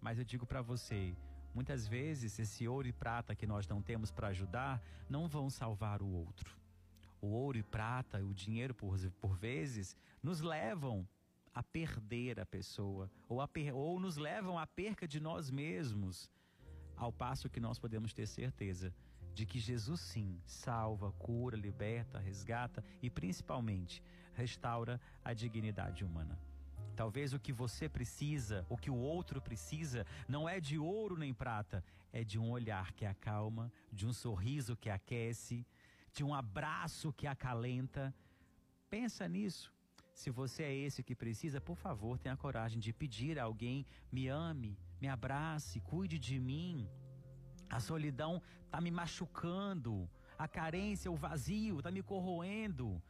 Mas 0.00 0.18
eu 0.18 0.24
digo 0.24 0.44
para 0.44 0.60
você, 0.60 1.14
muitas 1.54 1.86
vezes 1.86 2.40
esse 2.40 2.66
ouro 2.66 2.88
e 2.88 2.92
prata 2.92 3.36
que 3.36 3.46
nós 3.46 3.68
não 3.68 3.80
temos 3.80 4.10
para 4.10 4.26
ajudar 4.34 4.82
não 5.08 5.28
vão 5.28 5.48
salvar 5.48 6.02
o 6.02 6.08
outro. 6.08 6.58
O 7.20 7.28
ouro 7.28 7.56
e 7.56 7.62
prata, 7.62 8.18
o 8.18 8.34
dinheiro 8.34 8.74
por, 8.74 8.98
por 9.20 9.36
vezes, 9.36 9.96
nos 10.20 10.40
levam 10.40 11.06
a 11.54 11.62
perder 11.62 12.38
a 12.40 12.46
pessoa, 12.46 13.10
ou, 13.28 13.40
a 13.40 13.48
per 13.48 13.74
ou 13.74 13.98
nos 13.98 14.16
levam 14.16 14.58
à 14.58 14.66
perca 14.66 15.06
de 15.06 15.20
nós 15.20 15.50
mesmos, 15.50 16.30
ao 16.96 17.12
passo 17.12 17.48
que 17.48 17.60
nós 17.60 17.78
podemos 17.78 18.12
ter 18.12 18.26
certeza 18.26 18.94
de 19.34 19.46
que 19.46 19.58
Jesus 19.58 20.00
sim 20.00 20.40
salva, 20.44 21.12
cura, 21.12 21.56
liberta, 21.56 22.18
resgata 22.18 22.84
e 23.02 23.08
principalmente 23.08 24.02
restaura 24.34 25.00
a 25.24 25.32
dignidade 25.32 26.04
humana. 26.04 26.38
Talvez 26.96 27.32
o 27.32 27.38
que 27.38 27.52
você 27.52 27.88
precisa, 27.88 28.66
o 28.68 28.76
que 28.76 28.90
o 28.90 28.96
outro 28.96 29.40
precisa, 29.40 30.06
não 30.28 30.48
é 30.48 30.60
de 30.60 30.78
ouro 30.78 31.16
nem 31.16 31.32
prata, 31.32 31.82
é 32.12 32.22
de 32.22 32.38
um 32.38 32.50
olhar 32.50 32.92
que 32.92 33.06
acalma, 33.06 33.72
de 33.92 34.06
um 34.06 34.12
sorriso 34.12 34.76
que 34.76 34.90
aquece, 34.90 35.66
de 36.12 36.24
um 36.24 36.34
abraço 36.34 37.12
que 37.12 37.26
acalenta. 37.26 38.14
Pensa 38.90 39.26
nisso. 39.28 39.72
Se 40.12 40.30
você 40.30 40.62
é 40.64 40.74
esse 40.74 41.02
que 41.02 41.14
precisa, 41.14 41.60
por 41.60 41.76
favor, 41.76 42.18
tenha 42.18 42.36
coragem 42.36 42.78
de 42.78 42.92
pedir 42.92 43.38
a 43.38 43.44
alguém: 43.44 43.86
me 44.10 44.28
ame, 44.28 44.78
me 45.00 45.08
abrace, 45.08 45.80
cuide 45.80 46.18
de 46.18 46.38
mim. 46.38 46.88
A 47.68 47.80
solidão 47.80 48.42
está 48.64 48.80
me 48.80 48.90
machucando. 48.90 50.08
A 50.36 50.48
carência, 50.48 51.10
o 51.10 51.16
vazio 51.16 51.78
está 51.78 51.90
me 51.90 52.02
corroendo. 52.02 53.00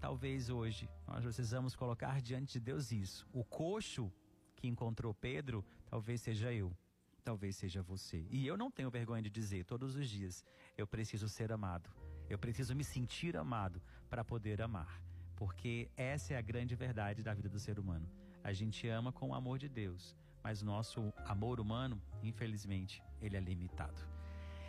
Talvez 0.00 0.48
hoje 0.48 0.88
nós 1.06 1.22
precisamos 1.22 1.76
colocar 1.76 2.22
diante 2.22 2.54
de 2.54 2.60
Deus 2.60 2.90
isso. 2.90 3.28
O 3.32 3.44
coxo 3.44 4.10
que 4.56 4.66
encontrou 4.66 5.12
Pedro, 5.12 5.64
talvez 5.88 6.22
seja 6.22 6.52
eu. 6.52 6.74
Talvez 7.22 7.56
seja 7.56 7.82
você. 7.82 8.26
E 8.30 8.46
eu 8.46 8.56
não 8.56 8.70
tenho 8.70 8.90
vergonha 8.90 9.22
de 9.22 9.28
dizer 9.28 9.64
todos 9.64 9.94
os 9.94 10.08
dias: 10.08 10.44
eu 10.76 10.86
preciso 10.86 11.28
ser 11.28 11.52
amado. 11.52 11.90
Eu 12.30 12.38
preciso 12.38 12.74
me 12.74 12.84
sentir 12.84 13.36
amado 13.36 13.82
para 14.08 14.24
poder 14.24 14.62
amar. 14.62 15.02
Porque 15.40 15.90
essa 15.96 16.34
é 16.34 16.36
a 16.36 16.42
grande 16.42 16.74
verdade 16.74 17.22
da 17.22 17.32
vida 17.32 17.48
do 17.48 17.58
ser 17.58 17.78
humano. 17.78 18.06
A 18.44 18.52
gente 18.52 18.86
ama 18.86 19.10
com 19.10 19.30
o 19.30 19.34
amor 19.34 19.58
de 19.58 19.70
Deus, 19.70 20.14
mas 20.44 20.60
nosso 20.60 21.10
amor 21.24 21.58
humano, 21.58 21.98
infelizmente, 22.22 23.02
ele 23.22 23.38
é 23.38 23.40
limitado. 23.40 24.06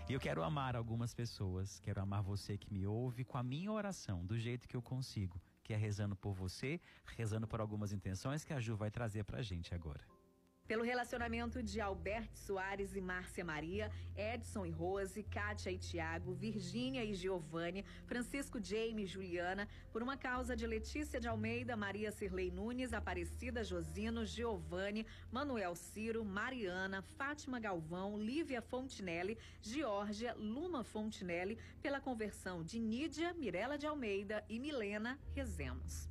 E 0.08 0.14
eu 0.14 0.20
quero 0.20 0.42
amar 0.42 0.78
algumas 0.78 1.14
pessoas, 1.14 1.78
quero 1.82 2.02
amar 2.02 2.24
você 2.24 2.58
que 2.58 2.72
me 2.72 2.88
ouve 2.88 3.26
com 3.26 3.38
a 3.38 3.44
minha 3.44 3.70
oração, 3.70 4.26
do 4.26 4.40
jeito 4.40 4.66
que 4.66 4.78
eu 4.78 4.82
consigo, 4.82 5.42
que 5.62 5.74
é 5.74 5.76
rezando 5.76 6.16
por 6.16 6.34
você, 6.34 6.80
rezando 7.18 7.46
por 7.46 7.60
algumas 7.60 7.92
intenções 7.92 8.46
que 8.46 8.54
a 8.54 8.60
Ju 8.62 8.78
vai 8.78 8.90
trazer 8.90 9.26
pra 9.26 9.42
gente 9.42 9.76
agora. 9.76 10.08
Pelo 10.72 10.86
relacionamento 10.86 11.62
de 11.62 11.82
Alberto 11.82 12.40
Soares 12.40 12.96
e 12.96 13.02
Márcia 13.02 13.44
Maria, 13.44 13.92
Edson 14.16 14.66
e 14.66 14.72
Rose, 14.72 15.22
Kátia 15.22 15.70
e 15.70 15.78
Tiago, 15.78 16.34
Virgínia 16.34 17.04
e 17.04 17.14
Giovanni, 17.14 17.84
Francisco 18.06 18.58
Jaime 18.58 19.04
e 19.04 19.06
Juliana, 19.06 19.68
por 19.92 20.02
uma 20.02 20.16
causa 20.16 20.56
de 20.56 20.66
Letícia 20.66 21.20
de 21.20 21.28
Almeida, 21.28 21.76
Maria 21.76 22.10
Cirlei 22.10 22.50
Nunes, 22.50 22.94
Aparecida 22.94 23.66
Josino, 23.66 24.26
Giovanni, 24.26 25.06
Manuel 25.30 25.76
Ciro, 25.76 26.24
Mariana, 26.24 27.02
Fátima 27.02 27.60
Galvão, 27.60 28.18
Lívia 28.18 28.62
Fontinelli, 28.62 29.38
Georgia, 29.62 30.34
Luma 30.36 30.86
Fontinelli, 30.86 31.58
pela 31.82 32.00
conversão 32.00 32.64
de 32.64 32.80
Nídia, 32.80 33.34
Mirela 33.34 33.78
de 33.78 33.88
Almeida 33.88 34.42
e 34.48 34.58
Milena, 34.58 35.20
rezemos. 35.36 36.11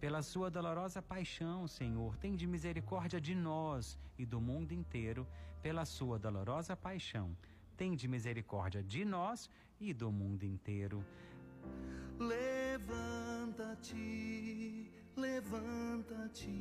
pela 0.00 0.22
sua 0.22 0.48
dolorosa 0.50 1.02
paixão, 1.02 1.66
Senhor, 1.66 2.16
tem 2.16 2.36
de 2.36 2.46
misericórdia 2.46 3.20
de 3.20 3.34
nós 3.34 3.98
e 4.16 4.24
do 4.24 4.40
mundo 4.40 4.72
inteiro, 4.72 5.26
pela 5.60 5.84
sua 5.84 6.18
dolorosa 6.18 6.76
paixão. 6.76 7.36
Tem 7.76 7.94
de 7.96 8.06
misericórdia 8.08 8.82
de 8.82 9.04
nós 9.04 9.50
e 9.80 9.92
do 9.92 10.10
mundo 10.12 10.44
inteiro. 10.44 11.04
Levanta-te, 12.18 12.80
levanta-te, 15.16 16.54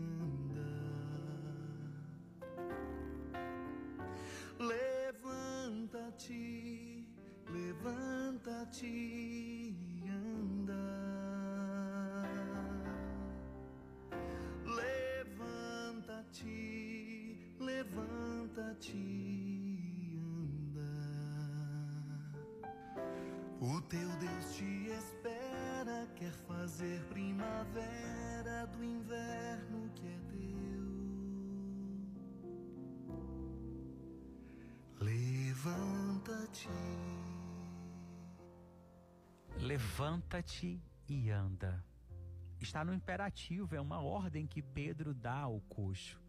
anda. 0.00 0.64
Levanta-te, 4.58 6.34
levanta-te 7.50 8.84
levanta-te 17.58 18.96
e 18.96 20.18
anda. 20.18 20.90
O 23.60 23.80
teu 23.82 24.08
Deus 24.16 24.56
te 24.56 24.88
espera, 24.88 26.08
quer 26.16 26.32
fazer 26.48 27.00
primavera 27.04 28.66
do 28.66 28.82
inverno 28.82 29.90
que 29.94 30.06
é 30.06 30.18
teu. 30.30 30.34
Levanta-te. 35.00 36.68
Levanta-te 39.58 40.82
e 41.08 41.30
anda. 41.30 41.84
Está 42.60 42.84
no 42.84 42.94
imperativo, 42.94 43.74
é 43.74 43.80
uma 43.80 44.00
ordem 44.00 44.46
que 44.46 44.62
Pedro 44.62 45.12
dá 45.12 45.40
ao 45.40 45.60
coxo. 45.60 46.23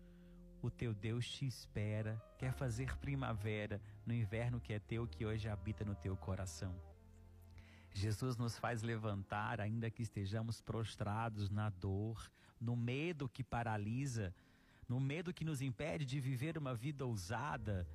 O 0.66 0.72
teu 0.72 0.96
Deus 0.96 1.30
te 1.30 1.46
espera, 1.46 2.20
quer 2.40 2.52
fazer 2.52 2.98
primavera 2.98 3.80
no 4.04 4.12
inverno 4.12 4.60
que 4.60 4.74
é 4.74 4.80
teu, 4.80 5.06
que 5.06 5.24
hoje 5.24 5.48
habita 5.48 5.86
no 5.86 5.94
teu 5.94 6.18
coração. 6.18 6.76
Jesus 7.94 8.36
nos 8.36 8.58
faz 8.58 8.82
levantar, 8.82 9.62
ainda 9.62 9.92
que 9.92 10.02
estejamos 10.02 10.62
prostrados 10.62 11.52
na 11.52 11.70
dor, 11.70 12.32
no 12.60 12.76
medo 12.76 13.30
que 13.30 13.44
paralisa, 13.44 14.34
no 14.90 15.00
medo 15.00 15.32
que 15.32 15.46
nos 15.46 15.62
impede 15.62 16.04
de 16.04 16.20
viver 16.20 16.58
uma 16.58 16.74
vida 16.74 17.06
ousada. 17.06 17.88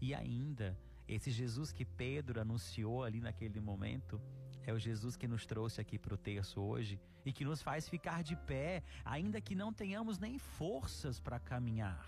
E 0.00 0.12
ainda, 0.12 0.76
esse 1.06 1.30
Jesus 1.30 1.70
que 1.70 1.84
Pedro 1.84 2.40
anunciou 2.40 3.04
ali 3.04 3.20
naquele 3.20 3.60
momento, 3.60 4.20
é 4.68 4.72
o 4.74 4.78
Jesus 4.78 5.16
que 5.16 5.26
nos 5.26 5.46
trouxe 5.46 5.80
aqui 5.80 5.98
para 5.98 6.12
o 6.12 6.18
terço 6.18 6.60
hoje 6.60 7.00
e 7.24 7.32
que 7.32 7.42
nos 7.42 7.62
faz 7.62 7.88
ficar 7.88 8.22
de 8.22 8.36
pé, 8.36 8.82
ainda 9.02 9.40
que 9.40 9.54
não 9.54 9.72
tenhamos 9.72 10.18
nem 10.18 10.38
forças 10.38 11.18
para 11.18 11.40
caminhar. 11.40 12.06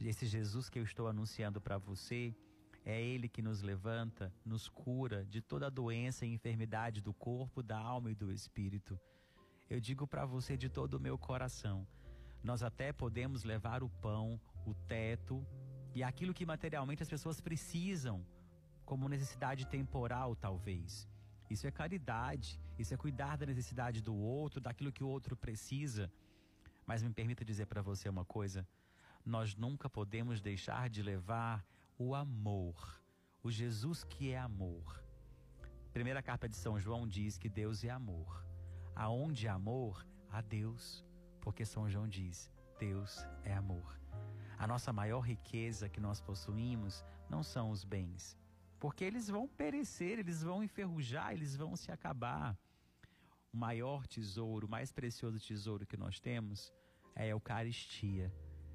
Esse 0.00 0.26
Jesus 0.26 0.68
que 0.68 0.80
eu 0.80 0.82
estou 0.82 1.06
anunciando 1.06 1.60
para 1.60 1.78
você, 1.78 2.34
é 2.84 3.00
Ele 3.00 3.28
que 3.28 3.40
nos 3.40 3.62
levanta, 3.62 4.34
nos 4.44 4.68
cura 4.68 5.24
de 5.24 5.40
toda 5.40 5.70
doença 5.70 6.26
e 6.26 6.34
enfermidade 6.34 7.00
do 7.00 7.14
corpo, 7.14 7.62
da 7.62 7.78
alma 7.78 8.10
e 8.10 8.14
do 8.16 8.32
espírito. 8.32 8.98
Eu 9.70 9.78
digo 9.78 10.04
para 10.04 10.26
você 10.26 10.56
de 10.56 10.68
todo 10.68 10.94
o 10.94 11.00
meu 11.00 11.16
coração: 11.16 11.86
nós 12.42 12.64
até 12.64 12.92
podemos 12.92 13.44
levar 13.44 13.84
o 13.84 13.88
pão, 13.88 14.40
o 14.66 14.74
teto 14.74 15.46
e 15.94 16.02
aquilo 16.02 16.34
que 16.34 16.44
materialmente 16.44 17.04
as 17.04 17.08
pessoas 17.08 17.40
precisam, 17.40 18.26
como 18.84 19.08
necessidade 19.08 19.64
temporal, 19.68 20.34
talvez. 20.34 21.11
Isso 21.52 21.66
é 21.66 21.70
caridade, 21.70 22.58
isso 22.78 22.94
é 22.94 22.96
cuidar 22.96 23.36
da 23.36 23.46
necessidade 23.46 24.00
do 24.00 24.14
outro, 24.14 24.60
daquilo 24.60 24.92
que 24.96 25.04
o 25.04 25.08
outro 25.08 25.36
precisa. 25.36 26.10
Mas 26.86 27.02
me 27.02 27.12
permita 27.12 27.44
dizer 27.44 27.66
para 27.66 27.82
você 27.82 28.08
uma 28.08 28.24
coisa: 28.24 28.66
nós 29.24 29.54
nunca 29.54 29.88
podemos 29.88 30.40
deixar 30.40 30.88
de 30.88 31.02
levar 31.02 31.64
o 31.98 32.14
amor, 32.14 33.00
o 33.42 33.50
Jesus 33.50 34.02
que 34.02 34.30
é 34.30 34.38
amor. 34.38 35.02
Primeira 35.92 36.22
carta 36.22 36.48
de 36.48 36.56
São 36.56 36.80
João 36.80 37.06
diz 37.06 37.36
que 37.36 37.50
Deus 37.50 37.84
é 37.84 37.90
amor. 37.90 38.44
Aonde 38.94 39.46
há 39.46 39.54
amor, 39.54 40.06
há 40.30 40.40
Deus, 40.40 41.04
porque 41.40 41.64
São 41.64 41.88
João 41.88 42.08
diz: 42.08 42.50
Deus 42.78 43.26
é 43.44 43.52
amor. 43.52 44.00
A 44.58 44.66
nossa 44.66 44.92
maior 44.92 45.20
riqueza 45.20 45.88
que 45.88 46.00
nós 46.00 46.20
possuímos 46.20 47.04
não 47.28 47.42
são 47.42 47.70
os 47.70 47.84
bens, 47.84 48.38
porque 48.82 49.04
eles 49.04 49.26
vão 49.28 49.46
perecer, 49.62 50.14
eles 50.18 50.42
vão 50.42 50.58
enferrujar, 50.68 51.32
eles 51.32 51.54
vão 51.62 51.72
se 51.82 51.90
acabar. 51.96 52.48
O 53.52 53.56
maior 53.56 54.06
tesouro, 54.14 54.66
o 54.66 54.70
mais 54.76 54.90
precioso 54.98 55.38
tesouro 55.38 55.86
que 55.86 55.96
nós 56.04 56.18
temos 56.28 56.72
é 57.14 57.22
a 57.24 57.28
Eucaristia 57.28 58.28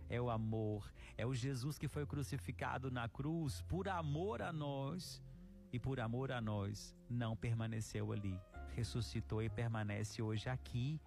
é 0.10 0.22
o 0.22 0.30
amor, 0.30 0.92
é 1.18 1.26
o 1.26 1.34
Jesus 1.34 1.78
que 1.78 1.88
foi 1.88 2.06
crucificado 2.06 2.90
na 2.90 3.08
cruz 3.10 3.62
por 3.64 3.90
amor 3.90 4.42
a 4.42 4.54
nós 4.54 5.22
e 5.72 5.80
por 5.80 6.00
amor 6.00 6.32
a 6.32 6.40
nós 6.40 6.96
não 7.10 7.36
permaneceu 7.36 8.12
ali, 8.12 8.40
ressuscitou 8.76 9.42
e 9.44 9.50
permanece 9.50 10.22
hoje 10.22 10.50
aqui. 10.50 11.02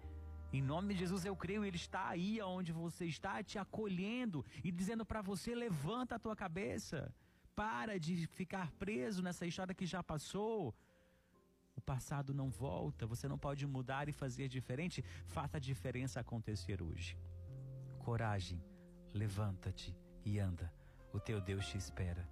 Em 0.53 0.61
nome 0.61 0.93
de 0.93 0.99
Jesus 0.99 1.25
eu 1.25 1.35
creio, 1.35 1.63
Ele 1.63 1.77
está 1.77 2.09
aí 2.09 2.41
onde 2.41 2.71
você 2.71 3.05
está, 3.05 3.41
te 3.41 3.57
acolhendo 3.57 4.45
e 4.63 4.71
dizendo 4.71 5.05
para 5.05 5.21
você: 5.21 5.55
levanta 5.55 6.15
a 6.15 6.19
tua 6.19 6.35
cabeça, 6.35 7.11
para 7.61 7.99
de 7.99 8.25
ficar 8.25 8.71
preso 8.71 9.21
nessa 9.21 9.45
história 9.45 9.75
que 9.79 9.85
já 9.85 10.01
passou. 10.01 10.73
O 11.75 11.81
passado 11.81 12.33
não 12.33 12.49
volta, 12.49 13.05
você 13.05 13.27
não 13.27 13.37
pode 13.37 13.67
mudar 13.67 14.09
e 14.09 14.11
fazer 14.11 14.47
diferente, 14.47 15.03
faça 15.27 15.57
a 15.57 15.59
diferença 15.59 16.19
acontecer 16.19 16.81
hoje. 16.81 17.15
Coragem, 17.99 18.59
levanta-te 19.13 19.95
e 20.25 20.39
anda. 20.39 20.73
O 21.13 21.19
teu 21.19 21.39
Deus 21.39 21.67
te 21.67 21.77
espera. 21.77 22.27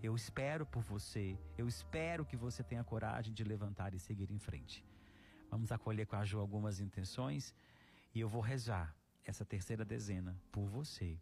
Eu 0.00 0.14
espero 0.14 0.64
por 0.64 0.84
você. 0.84 1.36
Eu 1.56 1.66
espero 1.66 2.24
que 2.24 2.36
você 2.36 2.62
tenha 2.62 2.84
coragem 2.84 3.34
de 3.34 3.42
levantar 3.42 3.94
e 3.94 3.98
seguir 3.98 4.30
em 4.30 4.38
frente. 4.38 4.84
Vamos 5.50 5.72
acolher 5.72 6.06
com 6.06 6.14
a 6.14 6.24
Ju 6.24 6.38
algumas 6.38 6.78
intenções 6.78 7.52
e 8.14 8.20
eu 8.20 8.28
vou 8.28 8.40
rezar 8.40 8.94
essa 9.24 9.44
terceira 9.44 9.84
dezena 9.84 10.40
por 10.52 10.66
você, 10.68 11.18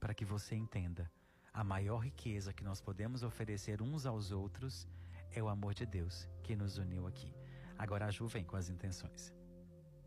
para 0.00 0.14
que 0.14 0.24
você 0.24 0.54
entenda 0.54 1.10
a 1.56 1.64
maior 1.64 2.00
riqueza 2.00 2.52
que 2.52 2.62
nós 2.62 2.82
podemos 2.82 3.22
oferecer 3.22 3.80
uns 3.80 4.04
aos 4.04 4.30
outros 4.30 4.86
é 5.34 5.42
o 5.42 5.48
amor 5.48 5.72
de 5.72 5.86
Deus 5.86 6.28
que 6.42 6.54
nos 6.54 6.76
uniu 6.76 7.06
aqui. 7.06 7.34
Agora 7.78 8.04
a 8.04 8.10
Ju 8.10 8.26
vem 8.26 8.44
com 8.44 8.56
as 8.56 8.68
intenções. 8.68 9.32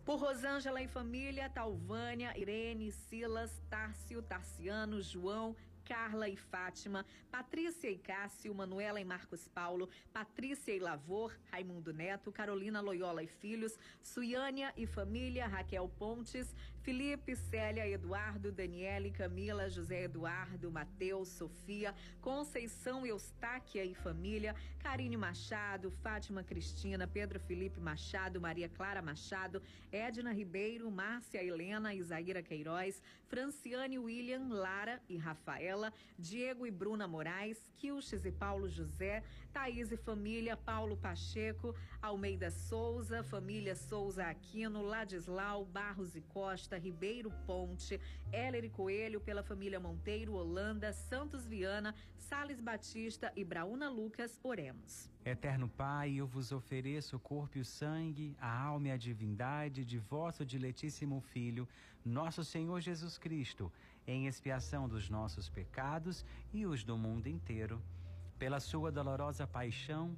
Por 0.06 0.20
Rosângela 0.20 0.80
e 0.80 0.88
família, 0.88 1.50
Talvânia, 1.50 2.38
Irene, 2.38 2.92
Silas, 2.92 3.64
Tárcio, 3.68 4.22
Tarciano, 4.22 5.02
João, 5.02 5.56
Carla 5.90 6.30
e 6.30 6.38
Fátima, 6.38 7.04
Patrícia 7.32 7.90
e 7.90 7.98
Cássio, 7.98 8.54
Manuela 8.54 9.02
e 9.02 9.04
Marcos 9.04 9.48
Paulo, 9.48 9.90
Patrícia 10.14 10.72
e 10.72 10.78
Lavor, 10.78 11.36
Raimundo 11.52 11.92
Neto, 11.92 12.32
Carolina 12.32 12.80
Loyola 12.80 13.24
e 13.24 13.28
Filhos, 13.28 13.76
Suiânia 14.04 14.72
e 14.78 14.86
família, 14.86 15.48
Raquel 15.48 15.90
Pontes, 15.98 16.56
Felipe, 16.82 17.36
Célia, 17.36 17.88
Eduardo, 17.88 18.52
Daniele, 18.52 19.12
Camila, 19.12 19.70
José 19.70 20.04
Eduardo, 20.04 20.72
Mateus, 20.72 21.30
Sofia, 21.30 21.94
Conceição 22.22 23.06
Eustáquia 23.06 23.84
e 23.84 23.94
família, 23.94 24.56
Karine 24.80 25.18
Machado, 25.18 25.92
Fátima 26.02 26.44
Cristina, 26.44 27.08
Pedro 27.08 27.40
Felipe 27.40 27.80
Machado, 27.80 28.40
Maria 28.40 28.70
Clara 28.70 29.02
Machado, 29.02 29.62
Edna 29.92 30.32
Ribeiro, 30.32 30.90
Márcia 30.90 31.44
Helena, 31.44 31.94
Isaíra 31.94 32.42
Queiroz, 32.42 33.02
Franciane 33.28 34.00
William, 34.00 34.48
Lara 34.50 35.02
e 35.08 35.18
Rafaela, 35.18 35.94
Diego 36.18 36.66
e 36.66 36.72
Bruna 36.72 37.08
Moraes, 37.08 37.70
Kilches 37.78 38.26
e 38.26 38.32
Paulo 38.32 38.70
José, 38.70 39.24
Thaís 39.54 39.92
e 39.92 39.98
família, 39.98 40.56
Paulo 40.56 40.98
Pacheco, 40.98 41.76
Almeida 42.02 42.50
Souza, 42.50 43.22
família 43.24 43.76
Souza 43.76 44.26
Aquino, 44.26 44.82
Ladislau, 44.82 45.66
Barros 45.66 46.16
e 46.16 46.22
Costa, 46.22 46.78
Ribeiro 46.78 47.30
Ponte, 47.46 48.00
e 48.32 48.70
Coelho, 48.70 49.20
pela 49.20 49.44
família 49.44 49.82
Monteiro, 49.82 50.34
Holanda, 50.34 50.94
Santos 50.94 51.46
Viana, 51.46 51.94
Sales 52.18 52.62
Batista 52.62 53.34
e 53.36 53.44
Brauna 53.44 53.90
Lucas, 53.90 54.40
oremos. 54.42 55.12
Eterno 55.26 55.68
Pai, 55.68 56.14
eu 56.14 56.26
vos 56.26 56.54
ofereço 56.54 57.18
o 57.18 57.20
corpo 57.20 57.58
e 57.58 57.62
o 57.62 57.66
sangue, 57.66 58.34
a 58.40 58.50
alma 58.50 58.88
e 58.88 58.92
a 58.92 58.98
divindade 58.98 59.84
de 59.84 59.98
vosso 59.98 60.46
diletíssimo 60.46 61.20
Filho, 61.20 61.68
nosso 62.06 62.46
Senhor 62.46 62.80
Jesus 62.80 63.18
Cristo, 63.18 63.72
em 64.08 64.26
expiação 64.26 64.88
dos 64.88 65.10
nossos 65.10 65.50
pecados 65.50 66.26
e 66.54 66.66
os 66.66 66.82
do 66.84 66.98
mundo 66.98 67.28
inteiro. 67.28 67.82
Pela 68.38 68.62
sua 68.62 68.90
dolorosa 68.90 69.46
paixão, 69.46 70.18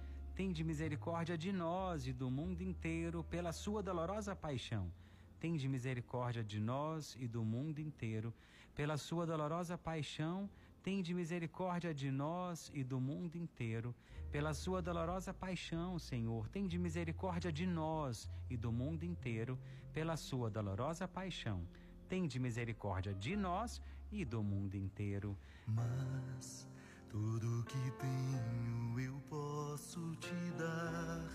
Tende 0.35 0.63
misericórdia 0.63 1.37
de 1.37 1.51
nós 1.51 2.07
e 2.07 2.13
do 2.13 2.29
mundo 2.31 2.61
inteiro, 2.61 3.23
pela 3.23 3.51
sua 3.51 3.83
dolorosa 3.83 4.35
paixão. 4.35 4.91
Tende 5.39 5.67
misericórdia 5.67 6.43
de 6.43 6.59
nós 6.59 7.17
e 7.19 7.27
do 7.27 7.43
mundo 7.43 7.79
inteiro, 7.79 8.33
pela 8.73 8.97
sua 8.97 9.25
dolorosa 9.25 9.77
paixão. 9.77 10.49
Tende 10.81 11.13
misericórdia 11.13 11.93
de 11.93 12.09
nós 12.09 12.71
e 12.73 12.83
do 12.83 12.99
mundo 12.99 13.35
inteiro, 13.35 13.93
pela 14.31 14.53
sua 14.53 14.81
dolorosa 14.81 15.33
paixão, 15.33 15.99
Senhor. 15.99 16.47
Tende 16.47 16.77
misericórdia 16.77 17.51
de 17.51 17.67
nós 17.67 18.29
e 18.49 18.55
do 18.55 18.71
mundo 18.71 19.03
inteiro, 19.03 19.59
pela 19.91 20.15
sua 20.15 20.49
dolorosa 20.49 21.07
paixão. 21.07 21.67
Tende 22.07 22.39
misericórdia 22.39 23.13
de 23.13 23.35
nós 23.35 23.81
e 24.11 24.23
do 24.23 24.41
mundo 24.41 24.75
inteiro. 24.75 25.37
Mas 25.67 26.70
Tudo 27.11 27.65
que 27.65 27.91
tenho 27.99 28.97
eu 28.97 29.19
posso 29.29 30.15
te 30.15 30.33
dar, 30.57 31.27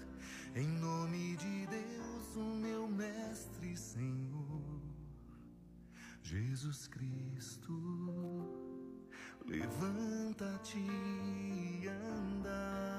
em 0.54 0.66
nome 0.66 1.36
de 1.36 1.66
Deus, 1.66 2.34
o 2.34 2.54
meu 2.56 2.88
Mestre 2.88 3.76
Senhor, 3.76 4.80
Jesus 6.22 6.88
Cristo. 6.88 7.74
Levanta-te 9.44 10.78
e 10.78 11.86
anda. 11.88 12.96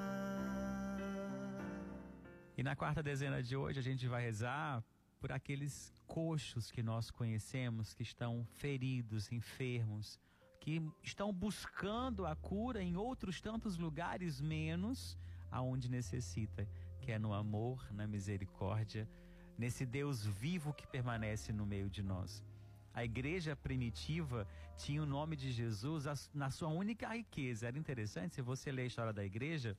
E 2.55 2.61
na 2.61 2.75
quarta 2.75 3.01
dezena 3.01 3.41
de 3.41 3.55
hoje 3.55 3.79
a 3.79 3.83
gente 3.83 4.07
vai 4.07 4.21
rezar 4.21 4.83
por 5.19 5.31
aqueles 5.31 5.91
coxos 6.05 6.69
que 6.69 6.83
nós 6.83 7.09
conhecemos 7.09 7.95
que 7.95 8.03
estão 8.03 8.45
feridos, 8.51 9.31
enfermos, 9.31 10.19
que 10.67 10.81
estão 11.01 11.31
buscando 11.31 12.25
a 12.25 12.35
cura 12.35 12.83
em 12.83 12.97
outros 12.97 13.39
tantos 13.39 13.77
lugares 13.77 14.41
menos 14.41 15.17
aonde 15.49 15.89
necessita, 15.89 16.67
que 16.99 17.09
é 17.09 17.17
no 17.17 17.33
amor, 17.33 17.87
na 17.93 18.05
misericórdia, 18.05 19.09
nesse 19.57 19.85
Deus 19.85 20.25
vivo 20.25 20.73
que 20.73 20.85
permanece 20.85 21.53
no 21.53 21.65
meio 21.65 21.89
de 21.89 22.03
nós. 22.03 22.43
A 22.93 23.01
igreja 23.05 23.55
primitiva 23.55 24.45
tinha 24.75 25.01
o 25.01 25.05
nome 25.05 25.37
de 25.37 25.53
Jesus 25.53 26.03
na 26.33 26.51
sua 26.51 26.67
única 26.67 27.15
riqueza. 27.15 27.67
Era 27.69 27.79
interessante, 27.79 28.35
se 28.35 28.41
você 28.41 28.69
ler 28.69 28.81
a 28.81 28.87
história 28.87 29.13
da 29.13 29.23
igreja, 29.23 29.77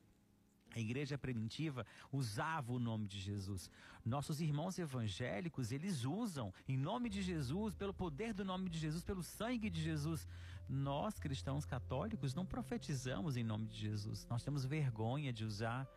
a 0.74 0.80
igreja 0.80 1.16
primitiva 1.18 1.86
usava 2.12 2.72
o 2.72 2.78
nome 2.78 3.07
de 3.07 3.18
Jesus. 3.18 3.70
Nossos 4.05 4.41
irmãos 4.41 4.78
evangélicos, 4.78 5.72
eles 5.72 6.05
usam 6.05 6.53
em 6.66 6.76
nome 6.76 7.09
de 7.09 7.22
Jesus, 7.22 7.74
pelo 7.74 7.93
poder 7.93 8.32
do 8.32 8.45
nome 8.45 8.68
de 8.68 8.78
Jesus, 8.78 9.03
pelo 9.03 9.22
sangue 9.22 9.70
de 9.70 9.82
Jesus. 9.82 10.26
Nós, 10.69 11.19
cristãos 11.19 11.64
católicos, 11.64 12.35
não 12.35 12.45
profetizamos 12.45 13.37
em 13.37 13.45
nome 13.45 13.66
de 13.66 13.77
Jesus. 13.77 14.27
Nós 14.29 14.43
temos 14.43 14.64
vergonha 14.64 15.33
de 15.33 15.45
usar 15.45 15.89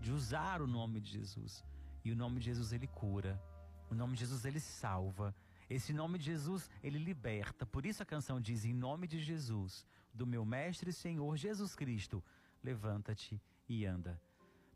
de 0.00 0.12
usar 0.12 0.60
o 0.60 0.66
nome 0.66 1.00
de 1.00 1.10
Jesus. 1.10 1.64
E 2.04 2.12
o 2.12 2.16
nome 2.16 2.38
de 2.38 2.46
Jesus 2.46 2.72
ele 2.72 2.86
cura. 2.86 3.40
O 3.90 3.94
nome 3.94 4.14
de 4.14 4.20
Jesus 4.20 4.44
ele 4.44 4.60
salva. 4.60 5.34
Esse 5.68 5.92
nome 5.92 6.18
de 6.18 6.26
Jesus 6.26 6.70
ele 6.82 6.98
liberta. 6.98 7.66
Por 7.66 7.84
isso 7.84 8.02
a 8.02 8.06
canção 8.06 8.40
diz: 8.40 8.64
"Em 8.64 8.72
nome 8.72 9.06
de 9.06 9.20
Jesus, 9.20 9.86
do 10.14 10.26
meu 10.26 10.44
mestre 10.44 10.90
e 10.90 10.92
Senhor 10.92 11.36
Jesus 11.36 11.74
Cristo, 11.74 12.22
levanta-te 12.62 13.40
e 13.68 13.84
anda. 13.84 14.20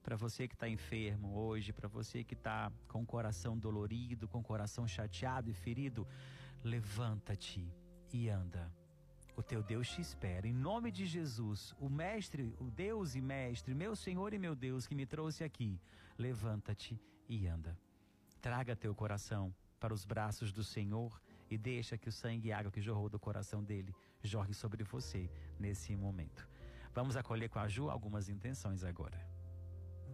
Para 0.03 0.17
você 0.17 0.49
que 0.49 0.55
está 0.55 0.69
enfermo 0.69 1.37
hoje, 1.37 1.73
para 1.73 1.89
você 1.89 2.25
que 2.25 2.35
está 2.35 2.73
com 2.89 3.03
o 3.03 3.07
coração 3.07 3.57
dolorido, 3.57 4.27
com 4.27 4.41
o 4.41 4.43
coração 4.43 4.89
chateado 4.89 5.51
e 5.51 5.55
ferido, 5.55 6.07
levanta-te 6.65 7.73
e 8.13 8.29
anda. 8.29 8.80
O 9.37 9.43
teu 9.43 9.63
Deus 9.63 9.89
te 9.89 10.01
espera. 10.01 10.47
Em 10.47 10.53
nome 10.53 10.91
de 10.91 11.07
Jesus, 11.07 11.75
o 11.79 11.89
Mestre, 11.89 12.55
o 12.59 12.71
Deus 12.71 13.15
e 13.15 13.21
Mestre, 13.21 13.75
meu 13.75 13.95
Senhor 13.97 14.35
e 14.35 14.39
meu 14.39 14.55
Deus 14.55 14.87
que 14.87 14.95
me 14.95 15.07
trouxe 15.07 15.45
aqui, 15.45 15.81
levanta-te 16.19 17.01
e 17.29 17.47
anda. 17.47 17.79
Traga 18.41 18.77
teu 18.77 18.95
coração 18.95 19.55
para 19.79 19.95
os 19.95 20.05
braços 20.05 20.53
do 20.53 20.63
Senhor 20.63 21.21
e 21.51 21.57
deixa 21.57 21.97
que 21.97 22.09
o 22.09 22.13
sangue 22.13 22.49
e 22.49 22.53
água 22.53 22.71
que 22.71 22.81
jorrou 22.81 23.09
do 23.09 23.19
coração 23.19 23.63
dele 23.63 23.95
jorre 24.23 24.53
sobre 24.53 24.85
você 24.85 25.31
nesse 25.59 25.97
momento. 25.97 26.47
Vamos 26.95 27.17
acolher 27.17 27.49
com 27.49 27.59
a 27.59 27.69
Ju 27.69 27.89
algumas 27.89 28.29
intenções 28.29 28.85
agora. 28.85 29.19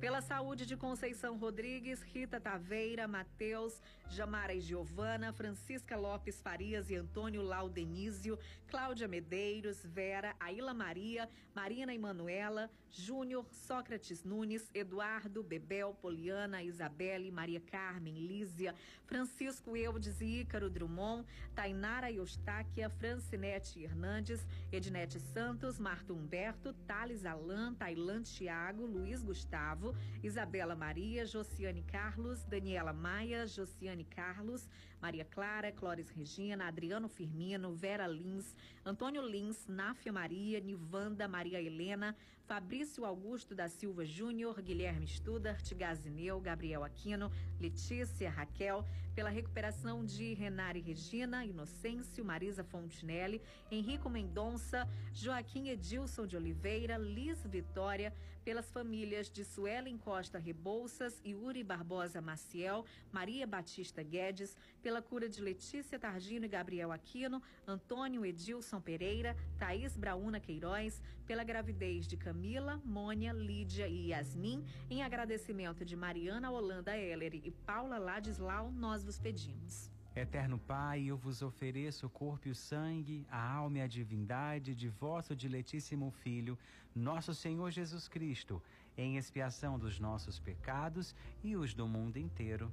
Pela 0.01 0.20
saúde 0.20 0.66
de 0.66 0.76
Conceição 0.76 1.38
Rodrigues, 1.38 2.03
Rita 2.03 2.38
Taveira, 2.38 3.09
Matheus, 3.09 3.80
Jamara 4.11 4.53
e 4.53 4.61
Giovana, 4.61 5.32
Francisca 5.32 5.97
Lopes 5.97 6.38
Farias 6.40 6.90
e 6.90 6.97
Antônio 6.97 7.42
Laudenísio, 7.42 8.38
Cláudia 8.68 9.09
Medeiros, 9.09 9.82
Vera, 9.84 10.36
Aila 10.38 10.74
Maria, 10.74 11.28
Marina 11.55 11.94
Emanuela, 11.94 12.70
Júnior, 12.90 13.47
Sócrates 13.51 14.22
Nunes, 14.22 14.70
Eduardo, 14.74 15.42
Bebel, 15.42 15.94
Poliana, 15.94 16.62
Isabelle, 16.62 17.30
Maria 17.30 17.61
Carmen, 17.61 18.14
Lísia, 18.14 18.74
Francisco 19.07 19.76
Eudes 19.76 20.20
e 20.20 20.42
Ícaro 20.42 20.70
Drummond, 20.70 21.24
Tainara 21.55 22.11
Eustáquia, 22.11 22.90
Francinete 22.90 23.82
Hernandes, 23.82 24.47
Ednete 24.72 25.20
Santos, 25.20 25.78
Marto 25.78 26.14
Humberto, 26.14 26.74
Thales 26.86 27.24
Alan, 27.24 27.74
Tailan 27.74 28.22
Tiago, 28.22 28.86
Luiz 28.86 29.22
Gustavo, 29.22 29.86
Isabela 30.22 30.74
Maria, 30.74 31.24
Josiane 31.26 31.82
Carlos, 31.82 32.45
Daniela 32.45 32.93
Maia, 32.93 33.47
Josiane 33.47 34.05
Carlos, 34.05 34.68
Maria 35.07 35.25
Clara, 35.25 35.71
Clóris 35.71 36.11
Regina, 36.11 36.67
Adriano 36.67 37.09
Firmino, 37.09 37.73
Vera 37.73 38.09
Lins, 38.09 38.57
Antônio 38.85 39.23
Lins, 39.23 39.65
Náfia 39.69 40.13
Maria, 40.13 40.59
Nivanda, 40.59 41.29
Maria 41.29 41.63
Helena, 41.63 42.17
Fabrício 42.45 43.05
Augusto 43.05 43.55
da 43.55 43.69
Silva 43.69 44.05
Júnior, 44.05 44.61
Guilherme 44.61 45.07
Studart, 45.07 45.73
Gazineu, 45.75 46.41
Gabriel 46.41 46.83
Aquino, 46.83 47.31
Letícia, 47.61 48.29
Raquel, 48.29 48.85
pela 49.15 49.31
recuperação 49.31 50.05
de 50.05 50.35
Renare 50.35 50.81
Regina, 50.81 51.45
Inocêncio, 51.45 52.25
Marisa 52.25 52.65
Fontinelli, 52.65 53.41
Henrico 53.71 54.11
Mendonça, 54.11 54.89
Joaquim 55.13 55.69
Edilson 55.69 56.27
de 56.27 56.37
Oliveira, 56.37 56.99
Liz 56.99 57.43
Vitória, 57.47 58.13
pelas 58.45 58.71
famílias 58.71 59.29
de 59.29 59.45
Suelen 59.45 59.99
Costa 59.99 60.39
Rebouças, 60.39 61.21
Yuri 61.27 61.65
Barbosa 61.65 62.21
Maciel, 62.21 62.85
Maria 63.11 63.45
Batista 63.45 64.05
Guedes, 64.05 64.57
pela 64.81 64.95
cura 65.03 65.28
de 65.28 65.40
Letícia 65.40 65.99
Targino 65.99 66.44
e 66.44 66.49
Gabriel 66.49 66.92
Aquino, 66.92 67.42
Antônio 67.66 68.24
Edilson 68.24 68.80
Pereira, 68.80 69.36
Thaís 69.59 69.97
Brauna 69.97 70.40
Queiroz, 70.40 71.03
pela 71.26 71.44
gravidez 71.44 72.07
de 72.07 72.16
Camila, 72.16 72.80
Mônia, 72.84 73.32
Lídia 73.32 73.88
e 73.88 74.09
Yasmin, 74.09 74.64
em 74.88 75.03
agradecimento 75.03 75.84
de 75.84 75.97
Mariana 75.97 76.51
Holanda 76.51 76.97
Heller 76.97 77.34
e 77.34 77.51
Paula 77.51 77.99
Ladislau, 77.99 78.70
nós 78.70 79.05
vos 79.05 79.18
pedimos. 79.18 79.90
Eterno 80.14 80.59
Pai, 80.59 81.05
eu 81.05 81.16
vos 81.16 81.42
ofereço 81.42 82.07
o 82.07 82.11
corpo 82.11 82.49
e 82.49 82.51
o 82.51 82.55
sangue, 82.55 83.26
a 83.30 83.53
alma 83.53 83.78
e 83.78 83.80
a 83.82 83.86
divindade 83.86 84.74
de 84.74 84.88
vosso 84.88 85.36
diletíssimo 85.36 86.11
Filho, 86.11 86.59
nosso 86.94 87.34
Senhor 87.34 87.70
Jesus 87.70 88.09
Cristo, 88.09 88.62
em 88.97 89.18
expiação 89.18 89.78
dos 89.78 90.01
nossos 90.01 90.38
pecados 90.38 91.14
e 91.44 91.55
os 91.55 91.74
do 91.74 91.86
mundo 91.86 92.16
inteiro. 92.16 92.72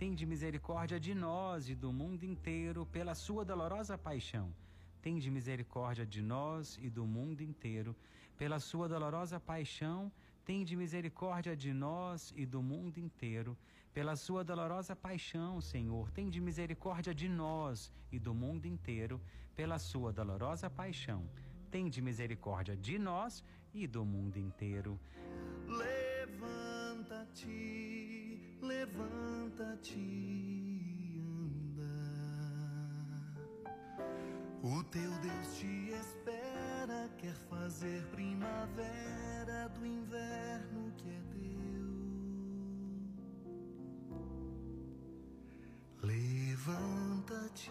Tende 0.00 0.24
misericórdia 0.24 0.98
de 0.98 1.14
nós 1.14 1.68
e 1.68 1.74
do 1.74 1.92
mundo 1.92 2.24
inteiro, 2.24 2.86
pela 2.86 3.14
sua 3.14 3.44
dolorosa 3.44 3.98
paixão. 3.98 4.50
Tende 5.02 5.30
misericórdia 5.30 6.06
de 6.06 6.22
nós 6.22 6.78
e 6.80 6.88
do 6.88 7.04
mundo 7.04 7.42
inteiro, 7.42 7.94
pela 8.38 8.58
sua 8.58 8.88
dolorosa 8.88 9.38
paixão. 9.38 10.10
Tende 10.42 10.74
misericórdia 10.74 11.54
de 11.54 11.74
nós 11.74 12.32
e 12.34 12.46
do 12.46 12.62
mundo 12.62 12.96
inteiro, 12.96 13.54
pela 13.92 14.16
sua 14.16 14.42
dolorosa 14.42 14.96
paixão, 14.96 15.60
Senhor, 15.60 16.10
tende 16.12 16.40
misericórdia 16.40 17.14
de 17.14 17.28
nós 17.28 17.92
e 18.10 18.18
do 18.18 18.32
mundo 18.32 18.64
inteiro, 18.64 19.20
pela 19.54 19.78
sua 19.78 20.10
dolorosa 20.14 20.70
paixão. 20.70 21.28
Tende 21.70 22.00
misericórdia 22.00 22.74
de 22.74 22.98
nós 22.98 23.44
e 23.74 23.86
do 23.86 24.02
mundo 24.02 24.38
inteiro. 24.38 24.98
Levanta-te, 25.68 27.50
levanta-te, 28.62 29.96
anda. 31.18 31.82
O 34.62 34.82
teu 34.84 35.10
Deus 35.20 35.58
te 35.58 35.90
espera, 35.90 37.08
quer 37.18 37.34
fazer 37.34 38.02
primavera 38.08 39.68
do 39.70 39.86
inverno 39.86 40.92
que 40.96 41.08
é 41.08 41.20
teu. 41.32 41.40
Levanta-te. 46.02 47.70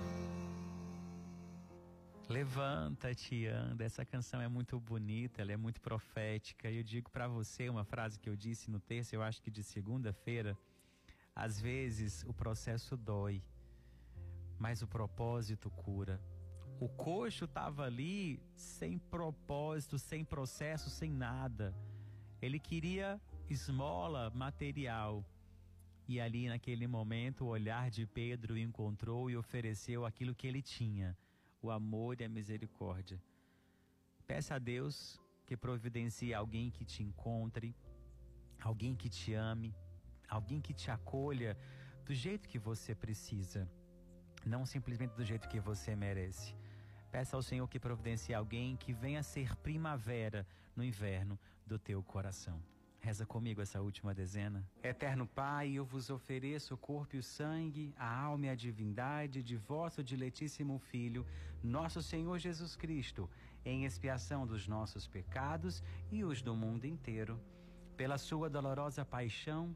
Levanta-te, 2.29 3.47
anda. 3.47 3.83
Essa 3.83 4.05
canção 4.05 4.39
é 4.39 4.47
muito 4.47 4.79
bonita, 4.79 5.41
ela 5.41 5.51
é 5.51 5.57
muito 5.57 5.81
profética. 5.81 6.69
E 6.69 6.77
eu 6.77 6.83
digo 6.83 7.09
para 7.09 7.27
você 7.27 7.67
uma 7.69 7.83
frase 7.83 8.19
que 8.19 8.29
eu 8.29 8.35
disse 8.35 8.69
no 8.69 8.79
texto, 8.79 9.13
eu 9.13 9.23
acho 9.23 9.41
que 9.41 9.49
de 9.49 9.63
segunda-feira. 9.63 10.55
Às 11.45 11.57
vezes 11.57 12.25
o 12.27 12.33
processo 12.33 12.97
dói, 12.97 13.41
mas 14.57 14.81
o 14.81 14.87
propósito 14.87 15.71
cura. 15.71 16.21
O 16.81 16.89
coxo 16.89 17.45
estava 17.45 17.85
ali 17.85 18.43
sem 18.53 18.99
propósito, 18.99 19.97
sem 19.97 20.25
processo, 20.25 20.89
sem 20.89 21.09
nada. 21.09 21.73
Ele 22.41 22.59
queria 22.59 23.21
esmola 23.49 24.29
material. 24.31 25.25
E 26.09 26.19
ali 26.19 26.49
naquele 26.49 26.87
momento 26.87 27.45
o 27.45 27.47
olhar 27.47 27.89
de 27.89 28.05
Pedro 28.05 28.57
encontrou 28.57 29.31
e 29.31 29.37
ofereceu 29.37 30.05
aquilo 30.05 30.35
que 30.35 30.45
ele 30.45 30.61
tinha, 30.61 31.17
o 31.61 31.71
amor 31.71 32.19
e 32.19 32.25
a 32.25 32.29
misericórdia. 32.29 33.17
Peça 34.27 34.55
a 34.55 34.59
Deus 34.59 35.17
que 35.45 35.55
providencie 35.55 36.33
alguém 36.33 36.69
que 36.69 36.83
te 36.83 37.01
encontre, 37.01 37.73
alguém 38.59 38.93
que 38.93 39.07
te 39.07 39.33
ame, 39.33 39.73
alguém 40.30 40.61
que 40.61 40.73
te 40.73 40.91
acolha 40.91 41.57
do 42.05 42.13
jeito 42.13 42.47
que 42.47 42.59
você 42.59 42.95
precisa, 42.95 43.69
não 44.45 44.65
simplesmente 44.65 45.15
do 45.15 45.25
jeito 45.25 45.47
que 45.47 45.59
você 45.59 45.95
merece. 45.95 46.55
Peça 47.11 47.36
ao 47.36 47.41
Senhor 47.41 47.67
que 47.67 47.80
providencie 47.80 48.36
alguém 48.36 48.75
que 48.77 48.93
venha 48.93 49.23
ser 49.23 49.55
primavera 49.57 50.45
no 50.75 50.84
inverno 50.84 51.39
do 51.65 51.80
teu 51.80 52.01
coração. 52.03 52.61
Reza 53.01 53.25
comigo 53.25 53.61
essa 53.61 53.82
última 53.82 54.13
dezena. 54.13 54.67
Eterno 54.84 55.25
Pai, 55.25 55.71
eu 55.71 55.86
vos 55.86 56.09
ofereço 56.09 56.73
o 56.73 56.77
corpo 56.77 57.15
e 57.15 57.19
o 57.19 57.23
sangue, 57.23 57.93
a 57.97 58.13
alma 58.13 58.47
e 58.47 58.49
a 58.49 58.55
divindade 58.55 59.41
de 59.41 59.55
vosso 59.55 60.03
diletíssimo 60.03 60.77
Filho, 60.77 61.25
nosso 61.63 62.01
Senhor 62.03 62.38
Jesus 62.38 62.75
Cristo, 62.75 63.30
em 63.63 63.86
expiação 63.86 64.45
dos 64.45 64.67
nossos 64.67 65.07
pecados 65.07 65.82
e 66.11 66.23
os 66.23 66.41
do 66.41 66.53
mundo 66.53 66.86
inteiro. 66.86 67.39
Pela 67.95 68.17
sua 68.17 68.49
dolorosa 68.49 69.05
paixão, 69.05 69.75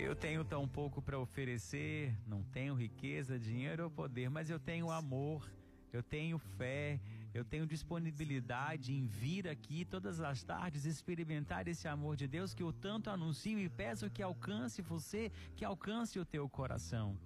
Eu 0.00 0.14
tenho 0.14 0.44
tão 0.44 0.66
pouco 0.66 1.02
para 1.02 1.18
oferecer, 1.18 2.16
não 2.24 2.40
tenho 2.44 2.72
riqueza, 2.72 3.36
dinheiro 3.36 3.82
ou 3.84 3.90
poder, 3.90 4.30
mas 4.30 4.48
eu 4.48 4.58
tenho 4.58 4.92
amor, 4.92 5.50
eu 5.92 6.04
tenho 6.04 6.38
fé, 6.38 7.00
eu 7.34 7.44
tenho 7.44 7.66
disponibilidade 7.66 8.92
em 8.92 9.06
vir 9.06 9.48
aqui 9.48 9.84
todas 9.84 10.20
as 10.20 10.44
tardes 10.44 10.84
experimentar 10.84 11.66
esse 11.66 11.88
amor 11.88 12.14
de 12.14 12.28
Deus 12.28 12.54
que 12.54 12.62
eu 12.62 12.72
tanto 12.72 13.10
anuncio 13.10 13.58
e 13.58 13.68
peço 13.68 14.08
que 14.08 14.22
alcance 14.22 14.80
você, 14.80 15.32
que 15.56 15.64
alcance 15.64 16.16
o 16.18 16.24
teu 16.24 16.48
coração. 16.48 17.18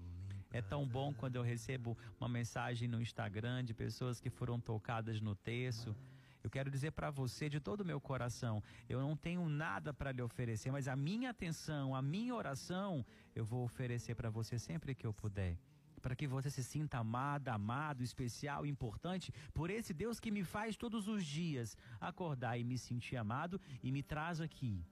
É 0.51 0.63
tão 0.63 0.89
bom 0.89 1.13
quando 1.13 1.37
eu 1.37 1.43
recebo 1.43 1.97
uma 2.19 2.29
mensagem 2.29 2.89
no 2.89 3.03
Instagram 3.03 3.65
de 3.65 3.75
pessoas 3.75 4.19
que 4.19 4.31
foram 4.31 4.59
tocadas 4.59 5.21
no 5.21 5.35
texto 5.35 5.95
eu 6.43 6.51
quero 6.51 6.71
dizer 6.71 6.93
para 6.93 7.11
você 7.11 7.49
de 7.49 7.61
todo 7.61 7.83
o 7.83 7.85
meu 7.85 8.01
coração, 8.01 8.63
eu 8.89 9.01
não 9.01 9.17
tenho 9.17 9.49
nada 9.49 9.93
para 9.95 10.13
lhe 10.13 10.23
oferecer, 10.23 10.71
mas 10.71 10.89
a 10.89 10.97
minha 10.97 11.31
atenção, 11.31 11.95
a 11.95 12.03
minha 12.03 12.35
oração, 12.35 13.05
eu 13.35 13.45
vou 13.45 13.65
oferecer 13.65 14.15
para 14.15 14.31
você 14.31 14.59
sempre 14.59 14.95
que 14.95 15.07
eu 15.07 15.13
puder 15.13 15.57
para 16.03 16.17
que 16.17 16.27
você 16.27 16.51
se 16.51 16.65
sinta 16.65 16.99
amada, 16.99 17.55
amado, 17.55 18.03
especial, 18.03 18.67
importante 18.67 19.33
por 19.55 19.71
esse 19.71 19.95
Deus 19.95 20.19
que 20.19 20.33
me 20.33 20.43
faz 20.43 20.77
todos 20.77 21.07
os 21.07 21.25
dias 21.25 21.77
acordar 22.01 22.59
e 22.59 22.65
me 22.65 22.77
sentir 22.77 23.17
amado 23.17 23.61
e 23.83 23.93
me 23.93 24.03
traz 24.03 24.41
aqui 24.41 24.85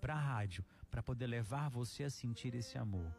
para 0.00 0.14
a 0.14 0.20
rádio 0.20 0.64
para 0.90 1.02
poder 1.02 1.26
levar 1.26 1.68
você 1.68 2.04
a 2.04 2.10
sentir 2.10 2.54
esse 2.54 2.78
amor. 2.78 3.14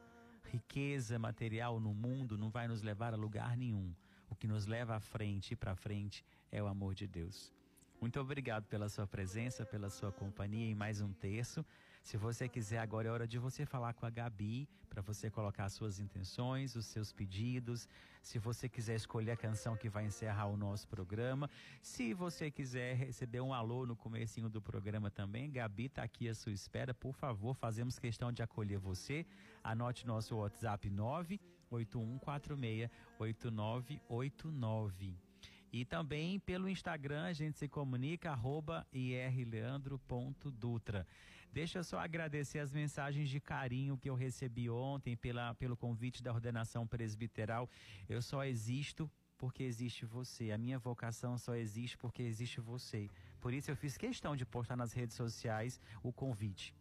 Riqueza 0.46 1.20
material 1.20 1.80
no 1.80 1.94
mundo 1.94 2.38
não 2.38 2.50
vai 2.50 2.68
nos 2.68 2.82
levar 2.82 3.14
a 3.14 3.18
lugar 3.18 3.56
nenhum. 3.56 3.94
O 4.28 4.36
que 4.36 4.48
nos 4.48 4.66
leva 4.66 4.96
à 4.96 5.00
frente 5.00 5.52
e 5.52 5.56
para 5.56 5.76
frente 5.76 6.26
é 6.52 6.62
o 6.62 6.68
amor 6.68 6.96
de 6.96 7.08
Deus. 7.08 7.59
Muito 8.02 8.18
obrigado 8.18 8.66
pela 8.68 8.88
sua 8.88 9.06
presença, 9.06 9.66
pela 9.66 9.90
sua 9.90 10.10
companhia 10.10 10.72
em 10.72 10.74
mais 10.74 11.02
um 11.02 11.12
terço. 11.12 11.66
Se 12.02 12.16
você 12.16 12.48
quiser, 12.48 12.80
agora 12.80 13.10
é 13.10 13.12
hora 13.12 13.28
de 13.28 13.38
você 13.38 13.66
falar 13.66 13.94
com 13.94 14.06
a 14.06 14.10
Gabi 14.10 14.70
para 14.90 15.02
você 15.02 15.30
colocar 15.30 15.66
as 15.66 15.74
suas 15.74 16.00
intenções, 16.00 16.78
os 16.78 16.86
seus 16.86 17.12
pedidos. 17.12 17.90
Se 18.24 18.40
você 18.40 18.70
quiser 18.70 18.96
escolher 18.96 19.32
a 19.32 19.38
canção 19.38 19.76
que 19.76 19.90
vai 19.90 20.06
encerrar 20.06 20.48
o 20.48 20.56
nosso 20.56 20.88
programa. 20.88 21.50
Se 21.82 22.14
você 22.14 22.50
quiser 22.50 22.96
receber 22.96 23.42
um 23.42 23.54
alô 23.54 23.86
no 23.86 23.98
comecinho 23.98 24.50
do 24.50 24.62
programa 24.62 25.12
também, 25.12 25.52
Gabi 25.52 25.88
está 25.88 26.02
aqui 26.02 26.30
à 26.30 26.34
sua 26.34 26.54
espera. 26.54 26.94
Por 26.94 27.14
favor, 27.14 27.54
fazemos 27.54 28.00
questão 28.00 28.32
de 28.32 28.42
acolher 28.42 28.80
você. 28.80 29.26
Anote 29.62 30.08
nosso 30.08 30.38
WhatsApp 30.38 30.90
98146 30.90 32.90
8989. 33.20 35.29
E 35.72 35.86
também 35.86 36.40
pelo 36.40 36.68
Instagram 36.68 37.26
a 37.26 37.34
gente 37.34 37.58
se 37.58 37.68
comunica, 37.68 38.32
arroba 38.32 38.88
irleandro.dutra. 38.92 41.06
Deixa 41.52 41.80
eu 41.80 41.84
só 41.84 42.00
agradecer 42.00 42.60
as 42.60 42.72
mensagens 42.72 43.28
de 43.28 43.40
carinho 43.40 43.98
que 43.98 44.10
eu 44.10 44.16
recebi 44.16 44.70
ontem 44.70 45.16
pela, 45.16 45.56
pelo 45.56 45.76
convite 45.76 46.22
da 46.22 46.32
ordenação 46.32 46.86
presbiteral. 46.86 47.68
Eu 48.08 48.22
só 48.22 48.44
existo 48.44 49.10
porque 49.38 49.64
existe 49.64 50.06
você. 50.06 50.52
A 50.52 50.58
minha 50.58 50.78
vocação 50.78 51.38
só 51.38 51.56
existe 51.56 51.98
porque 51.98 52.22
existe 52.22 52.60
você. 52.60 53.10
Por 53.40 53.54
isso 53.54 53.72
eu 53.72 53.76
fiz 53.76 53.98
questão 53.98 54.36
de 54.36 54.46
postar 54.46 54.76
nas 54.76 54.94
redes 54.94 55.16
sociais 55.16 55.82
o 56.04 56.14
convite. 56.14 56.76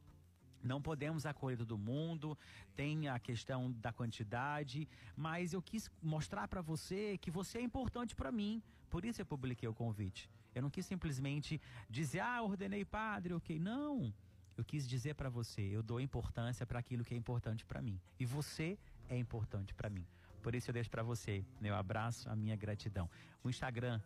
Não 0.62 0.82
podemos 0.82 1.24
acolher 1.24 1.57
todo 1.57 1.78
mundo, 1.78 2.36
tem 2.74 3.09
a 3.09 3.18
questão 3.18 3.70
da 3.72 3.93
quantidade, 3.93 4.89
mas 5.16 5.53
eu 5.53 5.62
quis 5.62 5.91
mostrar 6.03 6.49
para 6.49 6.61
você 6.61 7.16
que 7.18 7.30
você 7.30 7.59
é 7.59 7.62
importante 7.62 8.14
para 8.14 8.32
mim. 8.32 8.62
Por 8.91 9.05
isso 9.05 9.20
eu 9.20 9.26
publiquei 9.26 9.68
o 9.68 9.74
convite. 9.74 10.28
Eu 10.55 10.62
não 10.62 10.70
quis 10.70 10.86
simplesmente 10.86 11.61
dizer, 11.89 12.20
ah, 12.20 12.43
ordenei 12.43 12.84
padre, 12.84 13.34
ok. 13.34 13.59
Não. 13.59 14.12
Eu 14.57 14.64
quis 14.64 14.89
dizer 14.89 15.14
para 15.14 15.30
você, 15.30 15.62
eu 15.62 15.82
dou 15.82 16.01
importância 16.01 16.66
para 16.66 16.80
aquilo 16.80 17.05
que 17.05 17.14
é 17.14 17.16
importante 17.16 17.64
para 17.64 17.80
mim. 17.80 18.01
E 18.18 18.24
você 18.24 18.76
é 19.09 19.16
importante 19.16 19.72
para 19.72 19.89
mim. 19.89 20.05
Por 20.43 20.55
isso 20.55 20.70
eu 20.70 20.72
deixo 20.72 20.91
para 20.91 21.03
você 21.03 21.45
meu 21.61 21.74
abraço, 21.74 22.28
a 22.28 22.34
minha 22.34 22.57
gratidão. 22.57 23.09
O 23.43 23.51
Instagram, 23.51 24.01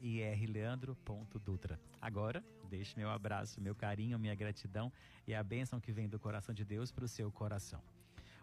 irleandro.dutra. 0.00 1.80
Agora, 2.00 2.44
deixe 2.68 2.96
meu 2.96 3.10
abraço, 3.10 3.60
meu 3.60 3.74
carinho, 3.74 4.18
minha 4.18 4.34
gratidão 4.34 4.92
e 5.26 5.34
a 5.34 5.42
bênção 5.42 5.80
que 5.80 5.92
vem 5.92 6.08
do 6.08 6.18
coração 6.18 6.54
de 6.54 6.64
Deus 6.64 6.90
para 6.90 7.04
o 7.04 7.08
seu 7.08 7.30
coração. 7.30 7.82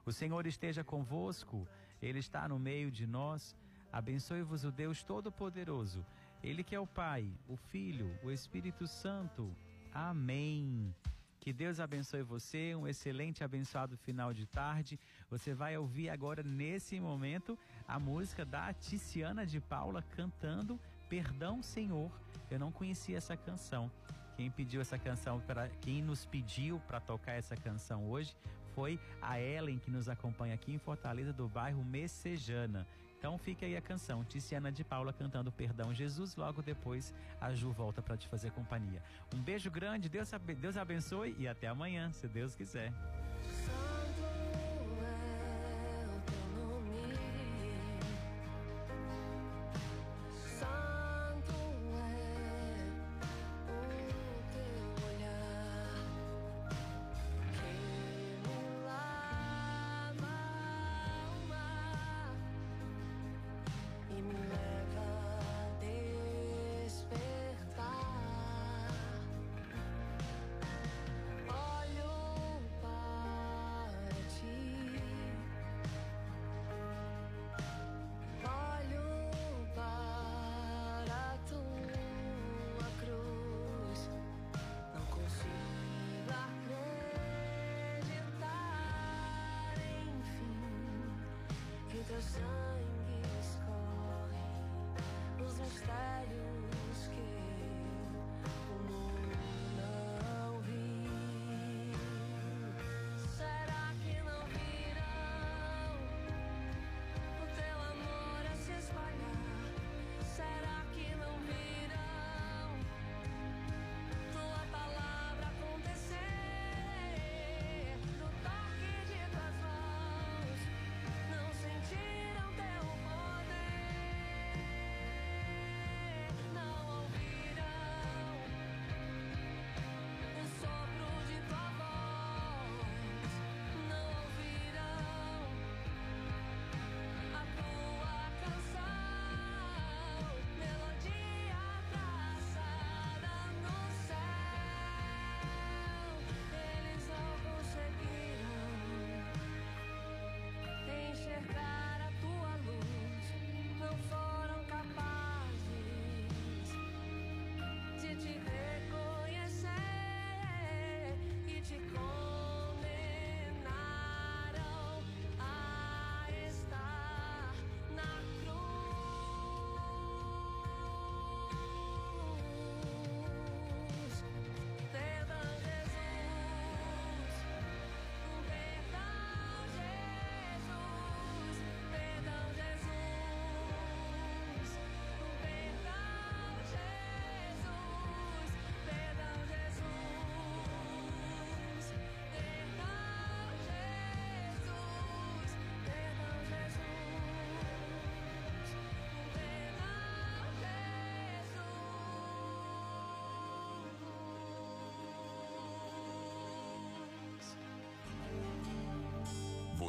O 0.05 0.11
Senhor 0.11 0.45
esteja 0.47 0.83
convosco, 0.83 1.67
Ele 2.01 2.19
está 2.19 2.47
no 2.47 2.57
meio 2.57 2.89
de 2.91 3.05
nós. 3.05 3.55
Abençoe-vos 3.91 4.63
o 4.63 4.71
Deus 4.71 5.03
Todo-Poderoso, 5.03 6.05
Ele 6.43 6.63
que 6.63 6.75
é 6.75 6.79
o 6.79 6.87
Pai, 6.87 7.27
o 7.47 7.55
Filho, 7.55 8.17
o 8.23 8.31
Espírito 8.31 8.87
Santo. 8.87 9.49
Amém. 9.93 10.93
Que 11.39 11.53
Deus 11.53 11.79
abençoe 11.79 12.21
você, 12.21 12.75
um 12.75 12.87
excelente 12.87 13.43
abençoado 13.43 13.97
final 13.97 14.33
de 14.33 14.45
tarde. 14.45 14.99
Você 15.29 15.53
vai 15.53 15.77
ouvir 15.77 16.09
agora, 16.09 16.43
nesse 16.43 16.99
momento, 16.99 17.57
a 17.87 17.97
música 17.99 18.45
da 18.45 18.73
Ticiana 18.73 19.45
de 19.45 19.59
Paula 19.59 20.03
cantando 20.15 20.79
Perdão, 21.09 21.63
Senhor. 21.63 22.11
Eu 22.51 22.59
não 22.59 22.71
conhecia 22.71 23.17
essa 23.17 23.35
canção. 23.35 23.89
Quem 24.37 24.51
pediu 24.51 24.79
essa 24.79 24.97
canção 24.97 25.39
para 25.41 25.67
quem 25.81 26.01
nos 26.01 26.23
pediu 26.23 26.79
para 26.87 26.99
tocar 26.99 27.33
essa 27.33 27.57
canção 27.57 28.09
hoje 28.09 28.35
foi 28.75 28.99
a 29.21 29.39
Ellen 29.39 29.79
que 29.79 29.89
nos 29.89 30.07
acompanha 30.07 30.53
aqui 30.53 30.71
em 30.71 30.77
Fortaleza 30.77 31.33
do 31.33 31.47
bairro 31.47 31.83
Messejana. 31.83 32.85
Então 33.19 33.37
fica 33.37 33.65
aí 33.65 33.75
a 33.75 33.81
canção, 33.81 34.23
Tiziana 34.23 34.71
de 34.71 34.81
Paula 34.81 35.11
cantando 35.11 35.51
Perdão 35.51 35.93
Jesus, 35.93 36.37
logo 36.37 36.61
depois 36.61 37.13
a 37.41 37.53
Ju 37.53 37.69
volta 37.69 38.01
para 38.01 38.15
te 38.15 38.29
fazer 38.29 38.49
companhia. 38.51 39.03
Um 39.35 39.41
beijo 39.41 39.69
grande, 39.69 40.07
Deus, 40.07 40.31
Deus 40.57 40.77
abençoe 40.77 41.35
e 41.37 41.45
até 41.45 41.67
amanhã, 41.67 42.13
se 42.13 42.29
Deus 42.29 42.55
quiser. 42.55 42.93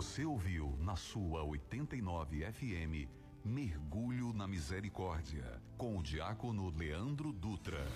Você 0.01 0.25
ouviu 0.25 0.79
na 0.81 0.97
sua 0.97 1.45
89 1.45 2.51
FM 2.51 3.07
Mergulho 3.45 4.33
na 4.33 4.49
Misericórdia 4.49 5.61
com 5.77 5.99
o 5.99 6.03
diácono 6.03 6.71
Leandro 6.75 7.35
Dutra. 7.35 7.87